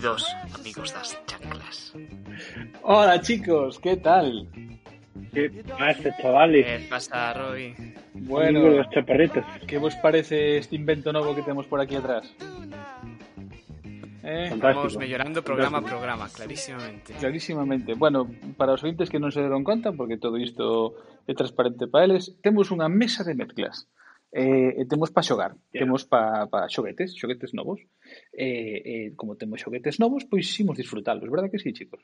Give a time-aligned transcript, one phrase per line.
[0.00, 1.92] Amigos das chanclas.
[2.82, 4.48] Hola chicos, ¿qué tal?
[5.30, 6.64] ¿Qué pasa, chavales?
[6.64, 7.74] Que pasa, Roy?
[8.14, 9.44] Bueno, dos chaparritos.
[9.66, 12.34] ¿qué vos parece este invento novo que temos por aquí atrás?
[14.24, 14.50] Eh.
[14.56, 17.12] Vamos mellorando programa a programa, clarísimamente.
[17.20, 17.92] clarísimamente.
[17.92, 20.96] Bueno, para os ointes que non se deron conta, porque todo isto
[21.28, 23.84] é transparente para eles, temos unha mesa de mezclas.
[24.32, 25.84] Eh, temos para xogar, Yeah.
[25.84, 27.84] temos para pa xoguetes, xoguetes novos.
[28.32, 32.02] eh, eh, como temos xoguetes novos, pois imos disfrutalos, verdad que sí, chicos?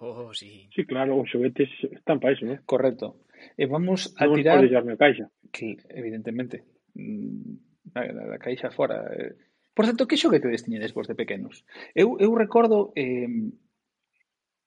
[0.00, 0.70] Oh, sí.
[0.74, 2.58] Sí, claro, os xoguetes están para eso, ¿no?
[2.64, 3.26] Correcto.
[3.58, 4.62] E eh, vamos a non tirar...
[4.62, 5.26] Non caixa.
[5.50, 6.62] Que, evidentemente.
[6.94, 9.02] Mm, a, a, a caixa fora.
[9.10, 9.34] Eh.
[9.74, 11.66] Por certo, que xoguetes tiñedes vos de pequenos?
[11.98, 12.94] Eu, eu recordo...
[12.94, 13.26] Eh,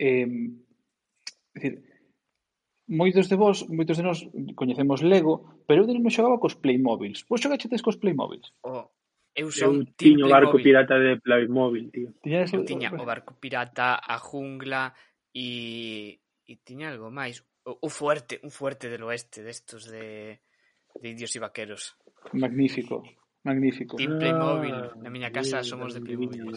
[0.03, 0.27] eh,
[1.55, 1.79] decir,
[2.91, 4.19] moitos de vos, moitos de nós
[4.59, 7.23] coñecemos Lego, pero eu non xogaba cos Playmobiles.
[7.23, 8.51] Vos xogachetes cos Playmobiles?
[8.67, 8.91] Oh,
[9.33, 10.63] Eu son eu tiño o barco móvil.
[10.63, 12.09] pirata de Playmobil, tío.
[12.19, 14.91] Tiñas eu tiña o barco pirata, a jungla
[15.31, 17.47] e e tiña algo máis.
[17.63, 20.43] O, o fuerte, un fuerte del oeste destos de,
[20.99, 21.95] de indios e vaqueros.
[22.35, 23.07] Magnífico,
[23.47, 23.95] magnífico.
[23.95, 26.51] Team Playmobil, ah, na miña casa somos de Playmobil.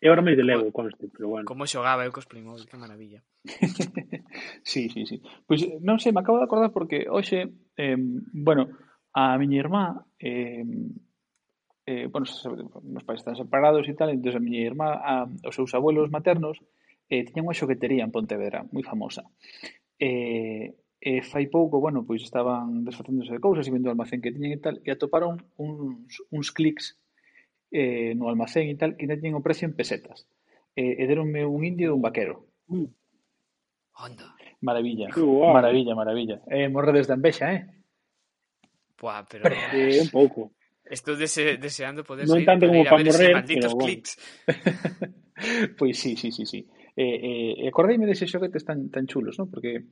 [0.00, 1.44] Eu era máis de Lego, conste, pero bueno.
[1.44, 3.20] Como xogaba eu cos Playmobil, que maravilla.
[4.64, 5.20] sí, sí, sí.
[5.44, 8.00] Pois pues, non sei, me acabo de acordar porque hoxe, eh,
[8.32, 8.72] bueno,
[9.16, 10.64] a miña irmá eh,
[11.86, 15.72] eh, bueno, os pais están separados e tal, entón a miña irmá, a, os seus
[15.72, 16.60] abuelos maternos,
[17.08, 19.22] eh, tiñan unha xoquetería en Pontevedra, moi famosa.
[19.96, 24.18] Eh, e eh, fai pouco, bueno, pois estaban desfacéndose de cousas e vendo o almacén
[24.20, 26.98] que tiñen e tal, e atoparon uns, uns clics
[27.70, 30.26] eh, no almacén e tal, que ainda tiñen o precio en pesetas.
[30.74, 32.50] Eh, e deronme un indio e un vaquero.
[32.68, 32.90] Mm.
[33.96, 34.26] Onda.
[34.60, 35.08] Maravilla,
[35.54, 36.36] maravilla, maravilla.
[36.50, 37.75] Eh, morredes de ambexa, eh?
[38.98, 39.44] Buah, pero...
[39.70, 40.56] Sí, un pouco.
[40.86, 43.82] Estou dese deseando poder non salir, tanto como ir para a ver morrer, malditos bueno.
[43.90, 44.12] clics.
[45.74, 46.62] pois sí, sí, sí, sí.
[46.94, 49.50] Eh, eh, acordeime deses xoguetes tan, tan chulos, non?
[49.50, 49.82] Porque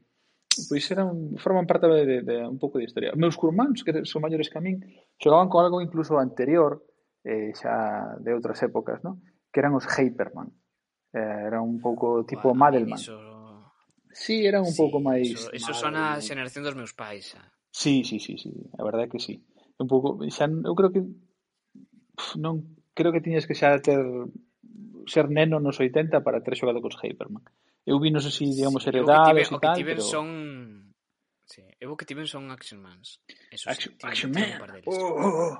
[0.71, 3.11] pois eran, forman parte de, de, de un pouco de historia.
[3.19, 4.79] Meus curmáns, que son maiores que a min,
[5.19, 6.87] xogaban con algo incluso anterior,
[7.27, 9.19] eh, xa de outras épocas, non?
[9.51, 10.55] Que eran os Hyperman.
[11.11, 13.03] Eh, era un pouco tipo bueno, Madelman.
[13.03, 13.19] Iso...
[14.15, 15.27] Sí, eran un sí, pouco máis...
[15.27, 17.43] Iso, iso son a xeración dos meus pais, xa.
[17.75, 19.43] Sí, sí, sí, sí, a verdade é que sí.
[19.83, 23.99] Un pouco, xa eu creo que pf, non creo que tiñas que xa ter
[25.11, 27.43] ser neno nos 80 para ter xogado cos Hyperman.
[27.83, 29.99] Eu vi, non sei se, digamos, sí, heredades e tal, pero...
[29.99, 30.29] son
[31.45, 33.19] Sí, eu o que tiven son Action Mans.
[33.51, 34.55] Eso Action, sí, Action Man.
[34.87, 35.55] Oh, oh, oh.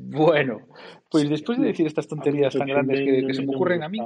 [0.00, 0.64] Bueno,
[1.12, 3.52] pois pues sí, despois de decir estas tonterías tan grandes que, que, que se me
[3.52, 4.00] ocurren a mí,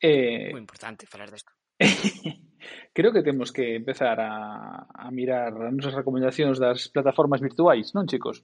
[0.00, 1.52] eh, moi importante falar desto.
[2.92, 8.06] Creo que temos que empezar a, a mirar as nosas recomendacións das plataformas virtuais, non,
[8.06, 8.42] chicos?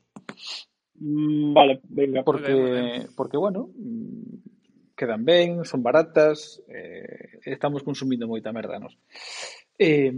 [1.01, 2.23] Mm, vale, venga.
[2.23, 8.79] Porque, muy bien, porque bueno, mm, quedan ben, son baratas, eh, estamos consumindo moita merda
[8.79, 8.95] nos.
[9.79, 10.13] Eh,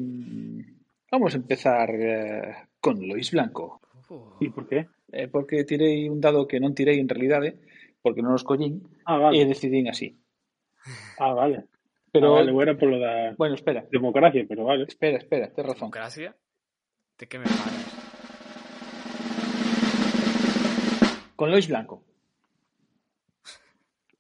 [1.11, 3.81] vamos a empezar eh, con Lois Blanco.
[4.09, 4.37] Oh.
[4.39, 4.45] Uh.
[4.45, 4.87] E por qué?
[5.13, 7.59] Eh, porque tirei un dado que non tirei en realidade,
[8.05, 9.41] porque non os collín, ah, vale.
[9.41, 10.15] e decidín así.
[11.19, 11.67] Ah, vale.
[12.17, 14.85] Pero, ah, vale, bueno, polo da bueno, espera, democracia, pero vale.
[14.85, 15.91] espera, espera, tens razón.
[15.91, 16.35] democracia?
[17.19, 17.85] De que me falas?
[21.37, 22.03] Con Lois Blanco.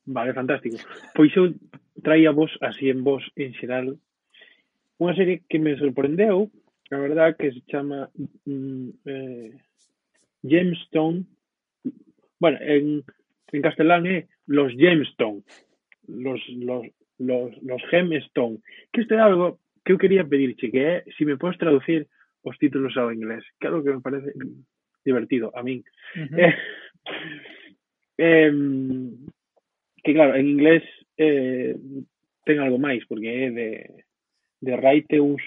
[0.04, 0.76] Vale, fantástico.
[1.14, 1.54] Pois eu
[2.04, 3.96] traía vos, así en vos, en xeral,
[5.00, 6.52] unha serie que me sorprendeu,
[6.92, 8.12] a verdad, que se chama
[8.44, 9.56] mm, eh,
[10.44, 11.24] Gemstone.
[12.36, 13.00] Bueno, en,
[13.56, 15.40] en castelán é Los Gemstone.
[16.06, 16.84] Los, los,
[17.18, 18.58] los, los gemstone,
[18.92, 21.02] que isto é algo que eu quería pedirche, que é, ¿eh?
[21.06, 22.06] se si me podes traducir
[22.42, 24.32] os títulos ao inglés, que é algo que me parece
[25.04, 25.82] divertido a min.
[26.14, 26.38] Uh -huh.
[26.38, 26.54] eh,
[28.18, 28.52] eh,
[30.02, 30.84] que claro, en inglés
[31.16, 31.74] eh,
[32.44, 33.68] ten algo máis, porque é de,
[34.60, 35.42] de Raiteus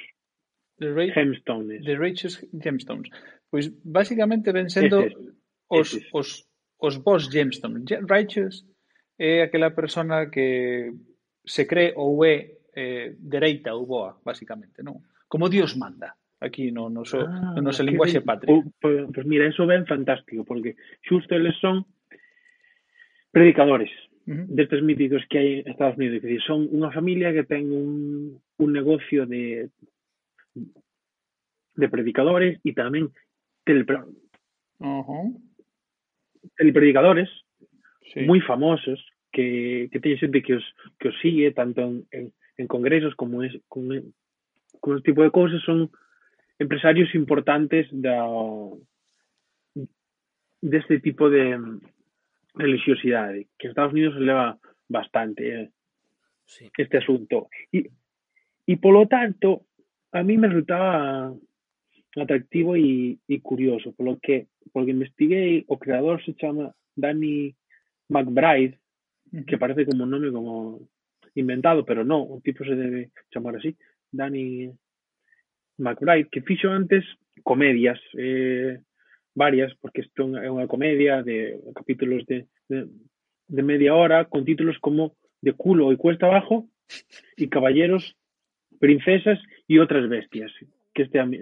[0.79, 1.83] The Ra Gemstones.
[1.83, 3.11] The Righteous Gemstones.
[3.51, 5.19] Pois basicamente ven sendo este,
[5.67, 6.07] os, este.
[6.13, 6.47] os,
[6.79, 7.83] os, os boss gemstones.
[8.07, 8.65] Righteous
[9.19, 10.91] é aquela persona que
[11.49, 15.01] se cree ou é eh, dereita ou boa, basicamente, non?
[15.25, 18.21] Como Dios manda, aquí no, no, so, Ah, no noso linguaxe.
[18.21, 21.85] Pois pues, pues mira, eso ben fantástico, porque xusto eles son
[23.33, 23.89] predicadores
[24.29, 24.45] Uh -huh.
[24.45, 26.21] destes míticos que hai en Estados Unidos.
[26.21, 29.73] Dicir, son unha familia que ten un, un negocio de
[31.73, 33.09] de predicadores e tamén
[33.65, 34.05] telepre,
[34.77, 35.25] Uh -huh.
[36.61, 37.29] telepredicadores
[38.13, 38.21] Sí.
[38.29, 39.01] moi famosos
[39.31, 40.65] que, que teñen xente que os,
[40.99, 43.89] que os sigue tanto en, en, en congresos como es, con,
[44.79, 45.89] con este tipo de cousas son
[46.59, 48.25] empresarios importantes da
[50.61, 51.55] deste tipo de
[52.53, 54.59] religiosidade, que en Estados Unidos se leva
[54.89, 55.69] bastante eh,
[56.49, 56.65] Sí.
[56.77, 57.47] este asunto.
[57.71, 57.93] E,
[58.65, 59.69] e polo tanto,
[60.11, 61.29] a mí me resultaba
[62.17, 67.53] atractivo e, e curioso, polo que, porque investiguei, o creador se chama Danny
[68.09, 68.81] McBride,
[69.47, 70.81] que parece como un nome como
[71.35, 73.75] inventado, pero no, o tipo se debe chamar así,
[74.11, 74.71] Danny
[75.77, 77.05] McBride, que fixo antes
[77.43, 78.79] comedias, eh,
[79.35, 82.89] varias, porque isto é unha comedia de capítulos de, de,
[83.47, 86.67] de media hora, con títulos como De culo e cuesta abajo
[87.39, 88.11] e Caballeros,
[88.81, 89.39] Princesas
[89.71, 90.51] e outras bestias,
[90.91, 91.39] que este é mi-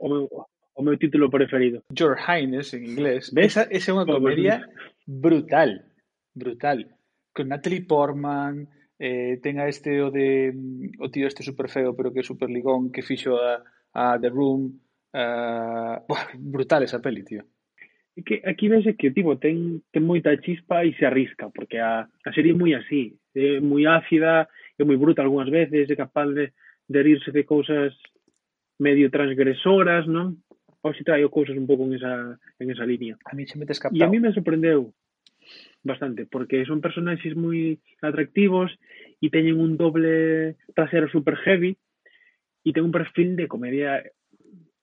[0.00, 0.24] o meu,
[0.72, 1.84] o meu título preferido.
[1.92, 3.28] Your Highness en inglés.
[3.36, 3.52] ¿Ves?
[3.52, 4.64] Esa, esa é unha comedia
[5.04, 5.84] brutal.
[6.32, 6.93] Brutal.
[7.34, 10.54] con Natalie Portman, eh, ten a este o de
[11.02, 13.60] o tío este super feo pero que é super ligón que fixo a,
[13.92, 14.80] a The Room
[15.12, 17.42] uh, buah, brutal esa peli tío
[18.14, 22.06] e que aquí vese que tipo ten, ten moita chispa e se arrisca porque a,
[22.06, 24.46] a serie é moi así é moi ácida
[24.78, 26.54] é moi bruta algunhas veces é capaz de,
[26.86, 27.90] de rirse de cousas
[28.78, 30.38] medio transgresoras non?
[30.84, 33.16] Hoxe traio cousas un pouco en esa, en esa línea.
[33.24, 33.96] A mí se me te escapou.
[33.96, 34.92] E a mí me sorprendeu.
[35.82, 38.72] Bastante, porque son personaxes moi atractivos
[39.20, 41.76] e teñen un doble trasero super heavy
[42.64, 44.00] e ten un perfil de comedia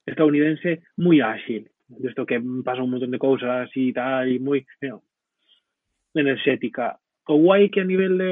[0.05, 4.93] estadounidense moi ágil, desto que pasa un montón de cousas e tal, e moi you
[4.93, 5.01] know,
[6.13, 7.01] enerxética.
[7.25, 8.31] O guai que a nivel de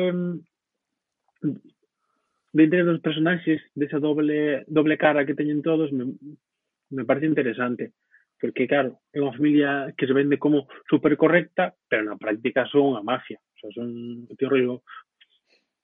[2.54, 7.94] de entre dos personaxes desa doble doble cara que teñen todos me parece interesante
[8.40, 12.96] porque claro, é unha familia que se vende como super correcta, pero na práctica son
[12.96, 13.88] unha mafia, o sea, son
[14.26, 14.82] un tío rollo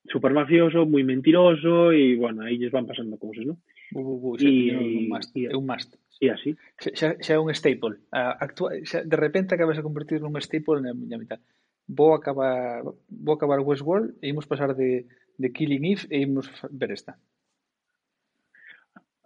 [0.08, 3.58] super mafioso, moi mentiroso e, bueno, aí lles van pasando cousas, non?
[3.92, 5.96] bu, uh, uh, un must, é un must.
[6.22, 6.56] E así.
[6.80, 8.00] Xa, xa é un staple.
[8.14, 11.40] Uh, actua, xa, de repente acabas a convertir nun staple na miña mitad.
[11.86, 15.06] Vou acabar, vou acabar Westworld e imos pasar de,
[15.38, 17.20] de Killing Eve e imos ver esta.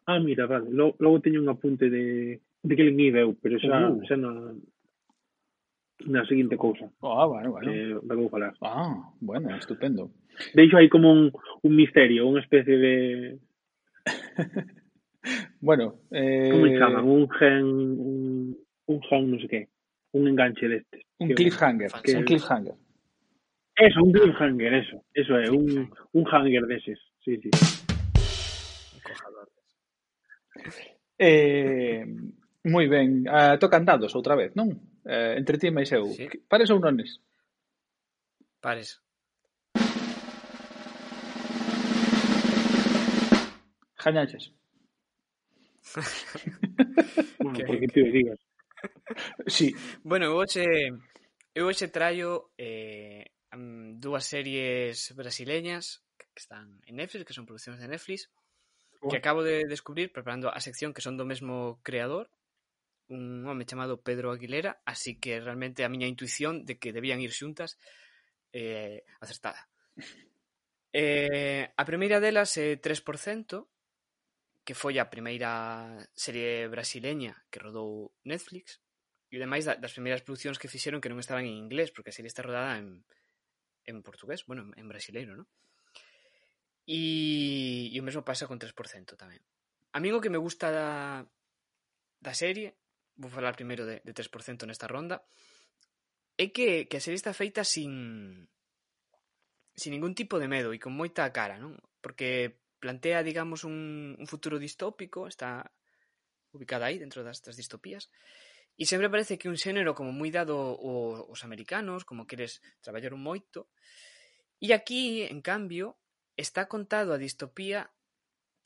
[0.10, 0.74] Ah, mira, vale.
[0.74, 4.18] Logo, logo teño un apunte de, de que li veu, però això, uh.
[4.20, 4.34] no,
[6.06, 6.90] una siguiente cosa.
[7.02, 7.72] Ah, bueno, bueno.
[7.72, 8.52] Eh.
[8.62, 10.12] Ah, bueno, estupendo.
[10.54, 13.40] De hecho, hay como un, un misterio, una especie de...
[15.60, 16.50] bueno, eh...
[16.52, 17.04] ¿Cómo se llama?
[17.04, 19.70] Un gen, un, un gen no sé qué,
[20.14, 21.06] un enganche de este.
[21.20, 22.16] Un cliffhanger, que...
[22.16, 22.74] un cliffhanger.
[23.76, 25.04] Eso, un cliffhanger, eso.
[25.14, 27.00] Eso es, un, un hanger de esos.
[27.24, 27.50] Sí, sí.
[31.18, 32.06] Eh...
[32.64, 34.76] Moi ben, uh, tocan dados outra vez, non?
[35.08, 36.12] Uh, entre ti e máis eu.
[36.12, 36.28] Sí.
[36.52, 37.24] Pares ou nones?
[38.60, 39.00] Pares.
[43.96, 44.52] Jañaches.
[47.40, 48.40] bueno, que, porque ti digas.
[49.48, 49.72] sí.
[50.04, 50.68] Bueno, eu hoxe,
[51.56, 53.24] eu hoxe traio eh,
[53.96, 58.28] dúas series brasileñas que están en Netflix, que son producións de Netflix,
[59.08, 62.28] que acabo de descubrir preparando a sección que son do mesmo creador,
[63.10, 67.34] un home chamado Pedro Aguilera, así que realmente a miña intuición de que debían ir
[67.34, 67.78] xuntas
[68.54, 69.68] eh, acertada.
[70.90, 73.70] Eh, a primeira delas é eh, 3%,
[74.66, 78.82] que foi a primeira serie brasileña que rodou Netflix,
[79.30, 82.18] e ademais da, das primeiras produccións que fixeron que non estaban en inglés, porque a
[82.18, 83.06] serie está rodada en,
[83.86, 85.46] en portugués, bueno, en, en brasileiro, non?
[86.90, 89.46] E, e o mesmo pasa con 3% tamén.
[89.94, 91.22] A mí o que me gusta da,
[92.18, 92.74] da serie
[93.20, 95.22] vou falar primeiro de, de 3% nesta ronda,
[96.40, 98.48] é que, que a serie está feita sin
[99.76, 101.76] sin ningún tipo de medo e con moita cara, non?
[102.00, 105.68] Porque plantea, digamos, un, un futuro distópico, está
[106.56, 108.08] ubicada aí dentro das, das distopías,
[108.80, 113.20] E sempre parece que un xénero como moi dado os americanos, como queres traballar un
[113.20, 113.68] moito.
[114.64, 116.00] E aquí, en cambio,
[116.40, 117.92] está contado a distopía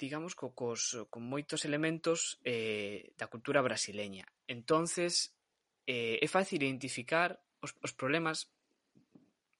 [0.03, 4.27] digamos, co, cos, con moitos elementos eh, da cultura brasileña.
[4.51, 5.31] Entonces,
[5.88, 8.51] eh, é fácil identificar os, os problemas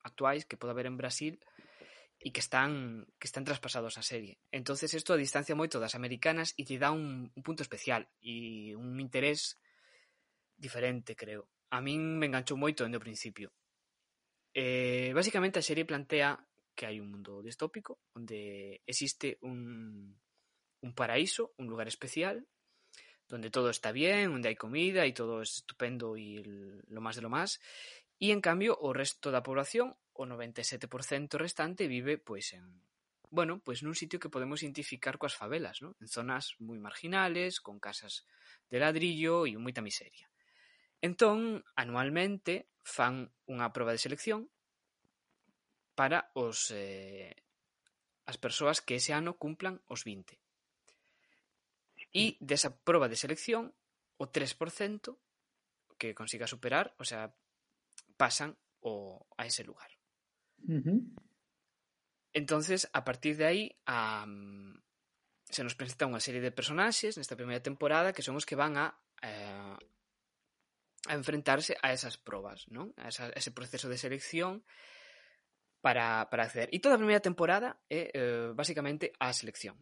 [0.04, 1.40] actuais que pode haber en Brasil
[2.20, 4.40] e que están que están traspasados a serie.
[4.52, 8.76] Entonces isto a distancia moito das americanas e lle dá un, un punto especial e
[8.76, 9.60] un interés
[10.60, 11.48] diferente, creo.
[11.72, 13.52] A min me enganchou moito dende o principio.
[14.52, 16.40] Eh, basicamente a serie plantea
[16.76, 20.16] que hai un mundo distópico onde existe un
[20.84, 22.46] un paraíso, un lugar especial,
[23.28, 27.24] donde todo está bien, donde hay comida y todo es estupendo y lo más de
[27.24, 27.62] lo más.
[28.20, 32.84] Y en cambio, o resto da población, o 97% restante, vive pues en,
[33.32, 35.98] bueno, pues nun sitio que podemos identificar coas favelas, ¿no?
[35.98, 38.28] en zonas moi marginales, con casas
[38.70, 40.30] de ladrillo e moita miseria.
[41.02, 44.52] Entón, anualmente, fan unha proba de selección
[45.96, 47.34] para os eh,
[48.30, 50.43] as persoas que ese ano cumplan os 20.
[52.14, 53.74] E desa proba de selección,
[54.22, 55.18] o 3%
[55.98, 57.34] que consiga superar, o sea,
[58.16, 59.90] pasan o, a ese lugar.
[60.64, 61.00] Uh -huh.
[62.34, 64.26] Entonces, a partir de aí, a,
[65.50, 68.74] se nos presenta unha serie de personaxes nesta primeira temporada que son os que van
[68.74, 69.78] a eh,
[71.08, 72.96] a enfrentarse a esas probas, non?
[72.98, 74.64] A, esa, a ese proceso de selección
[75.84, 76.72] para, para acceder.
[76.72, 79.78] E toda a primeira temporada é eh, basicamente a selección.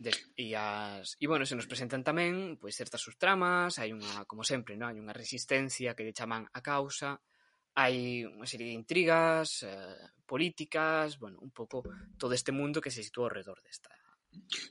[0.00, 4.40] de, e, as, e bueno, se nos presentan tamén pois certas subtramas, hai unha, como
[4.48, 4.88] sempre, non?
[4.88, 7.20] hai unha resistencia que lle chaman a causa,
[7.76, 11.84] hai unha serie de intrigas eh, políticas, bueno, un pouco
[12.16, 13.92] todo este mundo que se sitúa ao redor desta.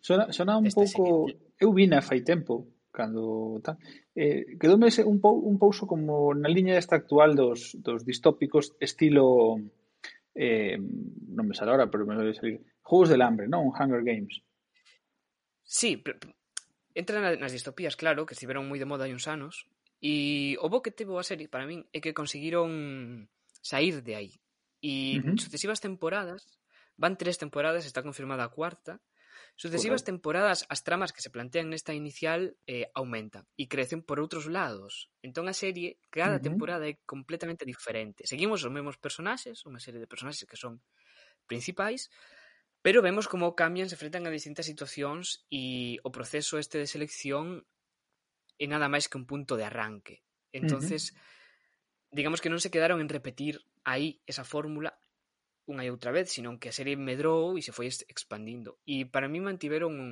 [0.01, 1.53] Sona, sona un pouco, siguiente.
[1.61, 3.77] eu vina fai tempo cando tal.
[4.17, 9.61] Eh, quedoume un pou, un pouso como na liña desta actual dos dos distópicos estilo
[10.33, 10.73] eh,
[11.37, 12.65] non me sale ahora, pero me vai salir.
[12.81, 13.69] Juegos del hambre, non?
[13.69, 14.41] Hunger Games.
[15.69, 16.01] Sí,
[16.97, 19.69] entra nas distopías, claro, que estiveron moi de moda hai uns anos,
[20.01, 23.29] e o bo que teve a serie, para min, é que conseguiron
[23.61, 24.33] sair de aí.
[24.81, 25.37] E uh -huh.
[25.37, 26.57] sucesivas temporadas,
[26.97, 28.97] van tres temporadas, está confirmada a cuarta,
[29.53, 30.09] sucesivas Correcto.
[30.17, 35.13] temporadas as tramas que se plantean nesta inicial eh, aumentan e crecen por outros lados.
[35.21, 36.47] Entón a serie, cada uh -huh.
[36.49, 38.25] temporada é completamente diferente.
[38.25, 40.81] Seguimos os mesmos personaxes, unha serie de personaxes que son
[41.45, 42.09] principais,
[42.81, 47.67] Pero vemos como cambian, se enfrentan a distintas situacións e o proceso este de selección
[48.55, 50.23] é nada máis que un punto de arranque.
[50.55, 52.15] Entonces, uh -huh.
[52.15, 54.95] digamos que non se quedaron en repetir aí esa fórmula
[55.69, 58.81] unha e outra vez, sino que a serie medrou e se foi expandindo.
[58.87, 60.11] E para mí mantiveron un,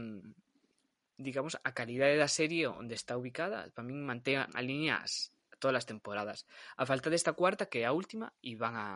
[1.18, 5.90] digamos, a calidade da serie onde está ubicada, para mí mantén a líneas todas as
[5.90, 6.46] temporadas.
[6.78, 8.88] A falta desta cuarta, que é a última, e van a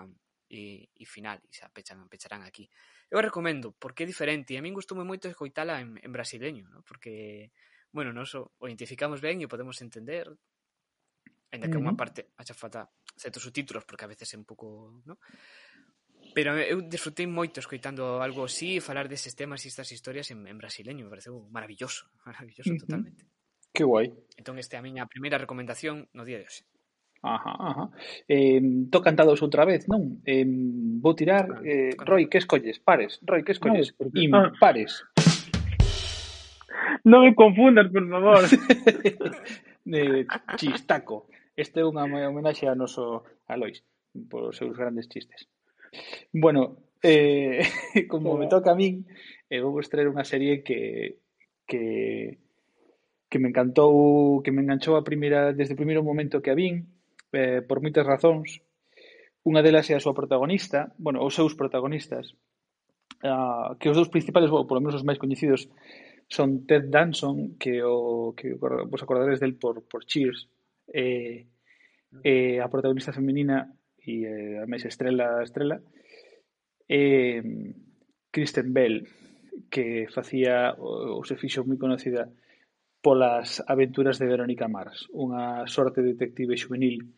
[0.51, 2.69] e, e final, e xa pechan, pecharán aquí
[3.11, 6.71] eu a recomendo, porque é diferente, e a min gustoume moito escoitala en, en brasileño,
[6.71, 6.79] ¿no?
[6.87, 7.51] porque,
[7.91, 10.31] bueno, nos o, o identificamos ben e o podemos entender,
[11.51, 11.91] ainda que uh -huh.
[11.91, 12.87] unha parte hacha falta
[13.19, 15.19] certos subtítulos, porque a veces é un pouco, ¿no?
[16.31, 20.55] Pero eu disfrutei moito escoitando algo así, falar deses temas e estas historias en, en
[20.55, 22.83] brasileño, me pareceu maravilloso, maravilloso uh -huh.
[22.87, 23.27] totalmente.
[23.75, 24.07] Que guai.
[24.39, 26.63] Entón, esta é a miña primeira recomendación no día de hoxe.
[27.21, 27.85] Ajá, ajá.
[28.27, 30.21] Eh, tocan dados outra vez, non?
[30.25, 30.45] Eh,
[30.97, 31.61] vou tirar...
[31.61, 32.81] Eh, Roy, que escolles?
[32.81, 33.21] Pares.
[33.21, 33.93] Roy, que escolles?
[33.93, 33.95] Ah.
[34.01, 34.25] No, porque...
[34.25, 35.05] Impares.
[37.05, 38.41] Non me confundas, por favor.
[39.97, 40.25] eh,
[40.57, 41.29] chistaco.
[41.53, 43.85] Este é unha homenaxe a noso a Lois
[44.29, 45.45] por os seus grandes chistes.
[46.33, 47.61] Bueno, eh,
[48.11, 49.05] como me toca a min,
[49.49, 51.21] eh, vou traer unha serie que
[51.65, 52.37] que
[53.31, 56.91] que me encantou, que me enganchou a primeira desde o primeiro momento que a vin,
[57.33, 58.61] eh, por moitas razóns.
[59.41, 62.37] Unha delas é a súa protagonista, bueno, os seus protagonistas,
[63.25, 65.65] uh, que os dous principales, ou polo menos os máis coñecidos,
[66.29, 70.47] son Ted Danson, que o que vos acordaréis del por, por Cheers,
[70.93, 71.49] eh,
[72.23, 73.67] eh, a protagonista femenina
[73.99, 75.81] e eh, a máis estrela estrela,
[76.87, 77.41] eh,
[78.31, 79.07] Kristen Bell,
[79.67, 82.31] que facía ou se fixo moi conocida
[83.01, 87.11] polas aventuras de Verónica Mars, unha sorte de detective juvenil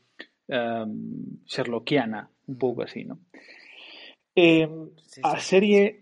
[0.47, 3.19] um, sherlockiana, un pouco así, ¿no?
[4.35, 4.67] Eh,
[5.05, 5.21] sí, sí.
[5.23, 6.01] A serie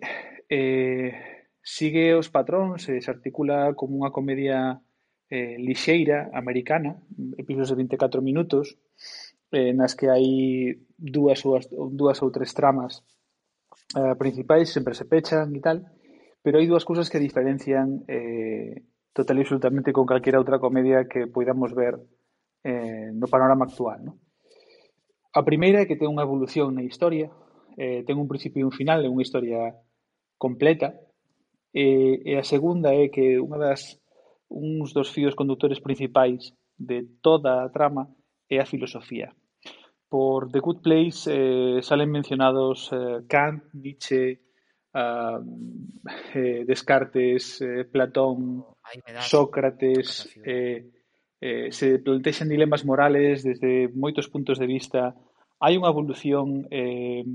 [0.50, 1.14] eh,
[1.62, 4.82] sigue os patróns, se desarticula como unha comedia
[5.30, 6.98] eh, lixeira americana,
[7.38, 8.76] episodios de 24 minutos,
[9.52, 11.60] eh, nas que hai dúas ou,
[11.92, 13.04] dúas ou tres tramas
[13.96, 15.86] eh, principais, sempre se pechan e tal,
[16.42, 18.82] pero hai dúas cousas que diferencian eh,
[19.14, 22.00] total e absolutamente con calquera outra comedia que poidamos ver
[22.64, 24.16] eh, no panorama actual, non?
[25.34, 27.32] A primeira é que ten unha evolución na historia,
[27.80, 29.72] eh, ten un principio e un final, é unha historia
[30.36, 30.92] completa,
[31.72, 33.96] e, e a segunda é que unha das
[34.52, 38.12] uns dos fíos conductores principais de toda a trama
[38.52, 39.32] é a filosofía.
[40.12, 44.44] Por The Good Place eh, salen mencionados eh, Kant, Nietzsche,
[44.92, 45.40] eh,
[46.36, 48.68] eh Descartes, eh, Platón,
[49.24, 50.92] Sócrates, eh,
[51.42, 55.18] eh, se plantexan dilemas morales desde moitos puntos de vista,
[55.58, 57.26] hai unha evolución eh,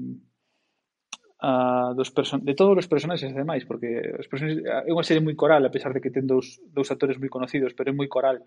[1.43, 5.35] a, dos person de todos os personaxes ademais, porque os personaxes, é unha serie moi
[5.35, 8.47] coral, a pesar de que ten dous, dous actores moi conocidos, pero é moi coral.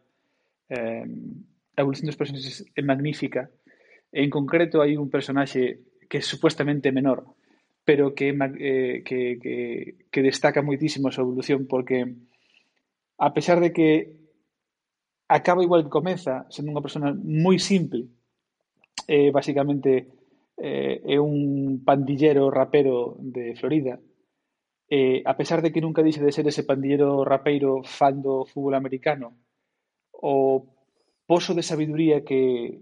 [0.72, 1.06] Eh,
[1.76, 3.52] a evolución dos personaxes é magnífica.
[4.16, 7.36] En concreto, hai un personaxe que é supuestamente menor,
[7.84, 9.56] pero que, eh, que, que,
[10.08, 12.08] que destaca moitísimo a súa evolución, porque
[13.20, 14.20] a pesar de que
[15.30, 18.10] acaba igual que comeza, sendo unha persona moi simple.
[19.06, 20.10] Eh, basicamente
[20.58, 24.02] eh, é un pandillero rapero de Florida.
[24.90, 28.74] Eh, a pesar de que nunca dixe de ser ese pandillero rapeiro fan do fútbol
[28.74, 29.38] americano,
[30.18, 30.66] o
[31.30, 32.82] pozo de sabiduría que,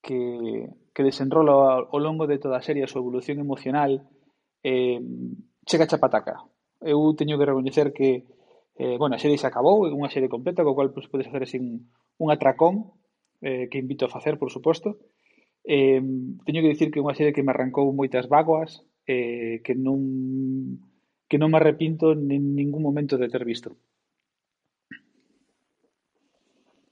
[0.00, 0.64] que,
[0.96, 4.08] que desenrola ao, longo de toda a serie a súa evolución emocional
[4.64, 4.96] eh,
[5.68, 6.40] chega a chapataca.
[6.80, 8.24] Eu teño que recoñecer que
[8.80, 11.44] Eh, bueno, a serie se acabou, é unha serie completa, co cual pues, podes facer
[11.44, 12.96] así un, un atracón,
[13.44, 14.96] eh, que invito a facer, por suposto.
[15.68, 16.00] Eh,
[16.48, 20.80] teño que dicir que é unha serie que me arrancou moitas vaguas, eh, que non
[21.28, 23.76] que non me arrepinto en ningún momento de ter visto.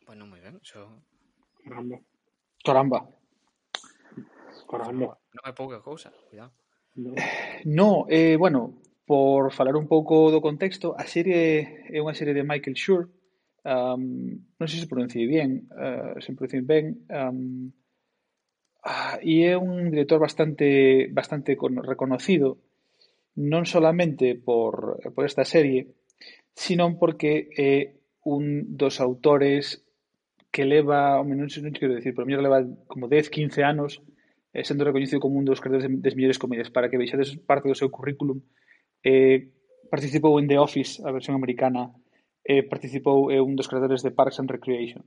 [0.05, 0.85] Bueno, moi ben, xo...
[1.65, 1.97] Caramba.
[2.61, 2.99] Caramba.
[4.69, 5.17] Caramba.
[5.17, 6.53] Non é pouca cousa, cuidado.
[7.65, 8.77] No, eh, bueno,
[9.09, 11.41] Por falar un pouco do contexto, a serie
[11.89, 13.09] é unha serie de Michael Schur,
[13.65, 17.73] um, non sei se pronunciei bien, uh, se pronunciei ben, um,
[18.85, 22.61] uh, e é un director bastante, bastante reconocido,
[23.41, 25.89] non solamente por, por esta serie,
[26.53, 27.97] sino porque é
[28.29, 29.89] un dos autores
[30.51, 32.61] que leva, non, sei, non quero decir, pero mellor leva
[32.91, 34.05] como 10, 15 anos
[34.53, 37.79] eh, sendo recoñecido como un dos creadores das mellores comedias para que veixades parte do
[37.79, 38.41] seu currículum
[39.03, 39.53] eh,
[39.91, 41.93] participou en The Office, a versión americana,
[42.45, 45.05] eh, participou é eh, un dos creadores de Parks and Recreation.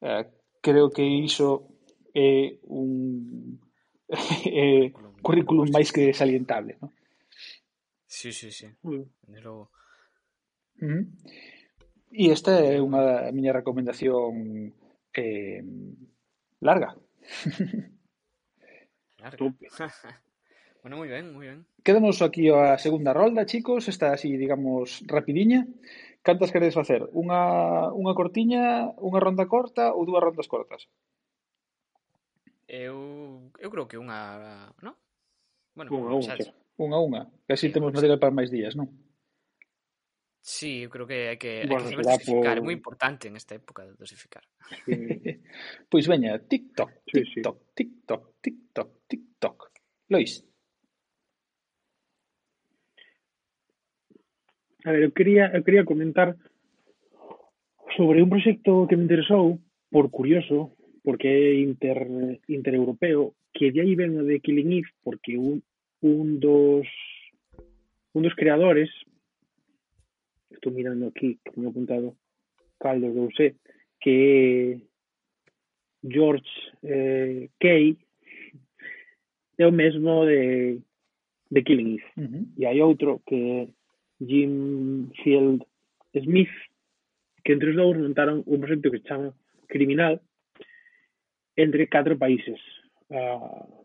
[0.00, 0.24] Eh,
[0.60, 1.72] creo que iso
[2.14, 3.60] é eh, un
[4.46, 6.92] eh, currículum máis que salientable, ¿no?
[8.06, 8.66] Sí, sí, sí.
[8.82, 9.04] Mm.
[9.26, 9.70] Desde logo.
[10.80, 11.04] Uh -huh.
[12.12, 14.72] E esta é unha miña recomendación
[15.12, 15.60] eh,
[16.60, 16.96] larga.
[19.22, 19.52] larga.
[20.88, 21.68] Bueno, moi ben, moi ben.
[21.84, 25.68] Quedamos aquí a segunda rolda, chicos, esta así, digamos, rapidiña.
[26.24, 27.04] Cantas queredes facer?
[27.12, 30.88] Unha, unha cortiña, unha ronda corta ou dúas rondas cortas?
[32.64, 34.96] Eu, eu creo que unha, non?
[35.76, 37.22] Bueno, unha, unha, xa, unha, unha.
[37.44, 38.88] Que así temos material para máis días, non?
[40.40, 42.64] Sí, eu creo que hai que, bueno, hai que saber dosificar, por...
[42.64, 44.40] é moi importante en esta época de dosificar.
[44.88, 44.96] Sí.
[45.92, 47.40] pois veña, TikTok, TikTok, sí, sí.
[47.44, 49.58] TikTok, TikTok, TikTok, TikTok.
[50.08, 50.47] Lois,
[54.84, 56.36] A ver, eu quería, eu quería comentar
[57.96, 59.58] sobre un proxecto que me interesou,
[59.90, 62.06] por curioso, porque é inter,
[62.46, 65.62] intereuropeo, que de aí ven o de Killing Eve, porque un,
[66.02, 66.86] un dos
[68.14, 68.90] un dos creadores,
[70.50, 72.16] estou mirando aquí, que teño apuntado,
[72.78, 73.56] Caldo do sé,
[74.00, 74.78] que é
[76.06, 76.46] George
[76.82, 77.98] eh, Kay,
[79.58, 80.78] é o mesmo de,
[81.50, 82.06] de Killing Eve.
[82.16, 82.44] uh -huh.
[82.58, 83.68] E hai outro que
[84.20, 85.64] Jim Field
[86.14, 86.50] Smith,
[87.44, 89.34] que entre os dous montaron un proxecto que se chama
[89.66, 90.20] Criminal
[91.56, 92.58] entre catro países.
[93.08, 93.84] Uh,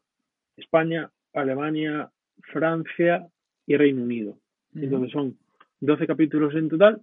[0.58, 2.12] España, Alemania,
[2.52, 3.26] Francia
[3.68, 4.38] e Reino Unido.
[4.74, 4.84] Uh -huh.
[4.84, 5.26] Entón son
[5.82, 7.02] 12 capítulos en total.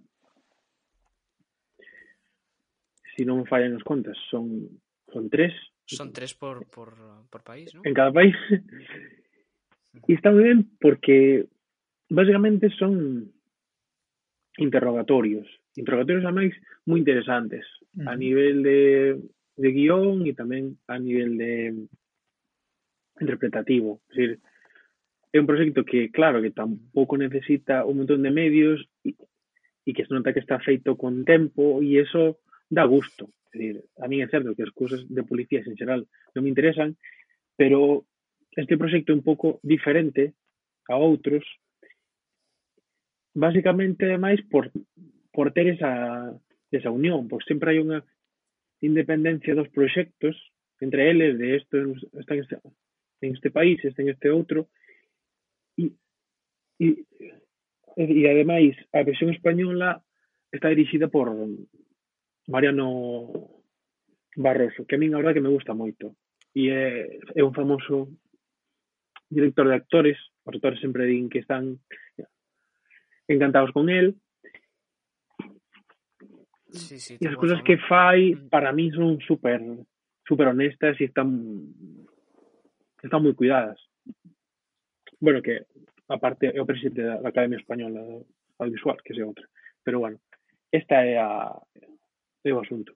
[3.15, 4.67] Si non me fallan as contas, son
[5.11, 5.51] son tres
[5.85, 6.95] Son tres por, por,
[7.29, 7.83] por país, non?
[7.83, 8.35] en cada país.
[10.07, 11.51] E está moi ben porque
[12.11, 13.31] basicamente son
[14.57, 15.47] interrogatorios,
[15.79, 16.51] interrogatorios a máis
[16.83, 17.63] moi interesantes
[17.95, 18.11] uh -huh.
[18.11, 18.81] a nivel de,
[19.55, 21.71] de guión e tamén a nivel de
[23.23, 24.31] interpretativo, es decir,
[25.31, 29.15] é un proxecto que, claro, que tampouco necesita un montón de medios e,
[29.87, 33.31] e que se nota que está feito con tempo e eso dá gusto.
[33.55, 36.03] Es decir, a mí é certo que as cousas de policías en xeral
[36.35, 36.99] non me interesan,
[37.55, 38.03] pero
[38.51, 40.35] este proxecto é un pouco diferente
[40.91, 41.47] a outros
[43.33, 44.71] basicamente máis por
[45.31, 46.35] por ter esa
[46.71, 48.03] esa unión, porque sempre hai unha
[48.81, 50.35] independencia dos proxectos
[50.81, 51.77] entre eles de isto
[52.17, 52.55] está en este,
[53.21, 54.67] en este país, este en este outro
[55.77, 55.93] e,
[56.79, 57.05] e,
[57.95, 60.01] e ademais a versión española
[60.51, 61.31] está dirixida por
[62.47, 63.61] Mariano
[64.35, 66.17] Barroso, que a min a verdade que me gusta moito
[66.51, 68.11] e é, é un famoso
[69.31, 71.79] director de actores, os actores sempre din que están
[73.31, 74.15] encantados con el.
[76.71, 78.47] Sí, sí, e as cousas que fai mm.
[78.47, 79.59] para mí son super
[80.23, 81.27] super honestas e están
[83.03, 83.79] están moi cuidadas.
[85.19, 85.67] Bueno, que
[86.07, 87.99] aparte é o presidente da Academia Española
[88.59, 89.43] Audiovisual, que é outra.
[89.83, 90.17] Pero bueno,
[90.71, 91.51] esta é a
[92.43, 92.95] é o asunto.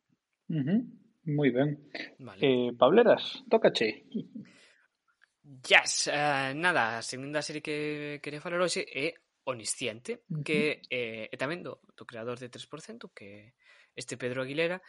[0.50, 0.80] Uh -huh.
[1.26, 1.76] Moi ben.
[2.20, 2.40] Vale.
[2.40, 4.06] Eh, Pableras, tócache.
[5.70, 10.44] Yes, uh, nada, a segunda serie que quería falar hoxe eh, é Onisciente, uh -huh.
[10.44, 13.54] que eh, é tamén do, do creador de 3%, que
[13.94, 14.82] este Pedro Aguilera.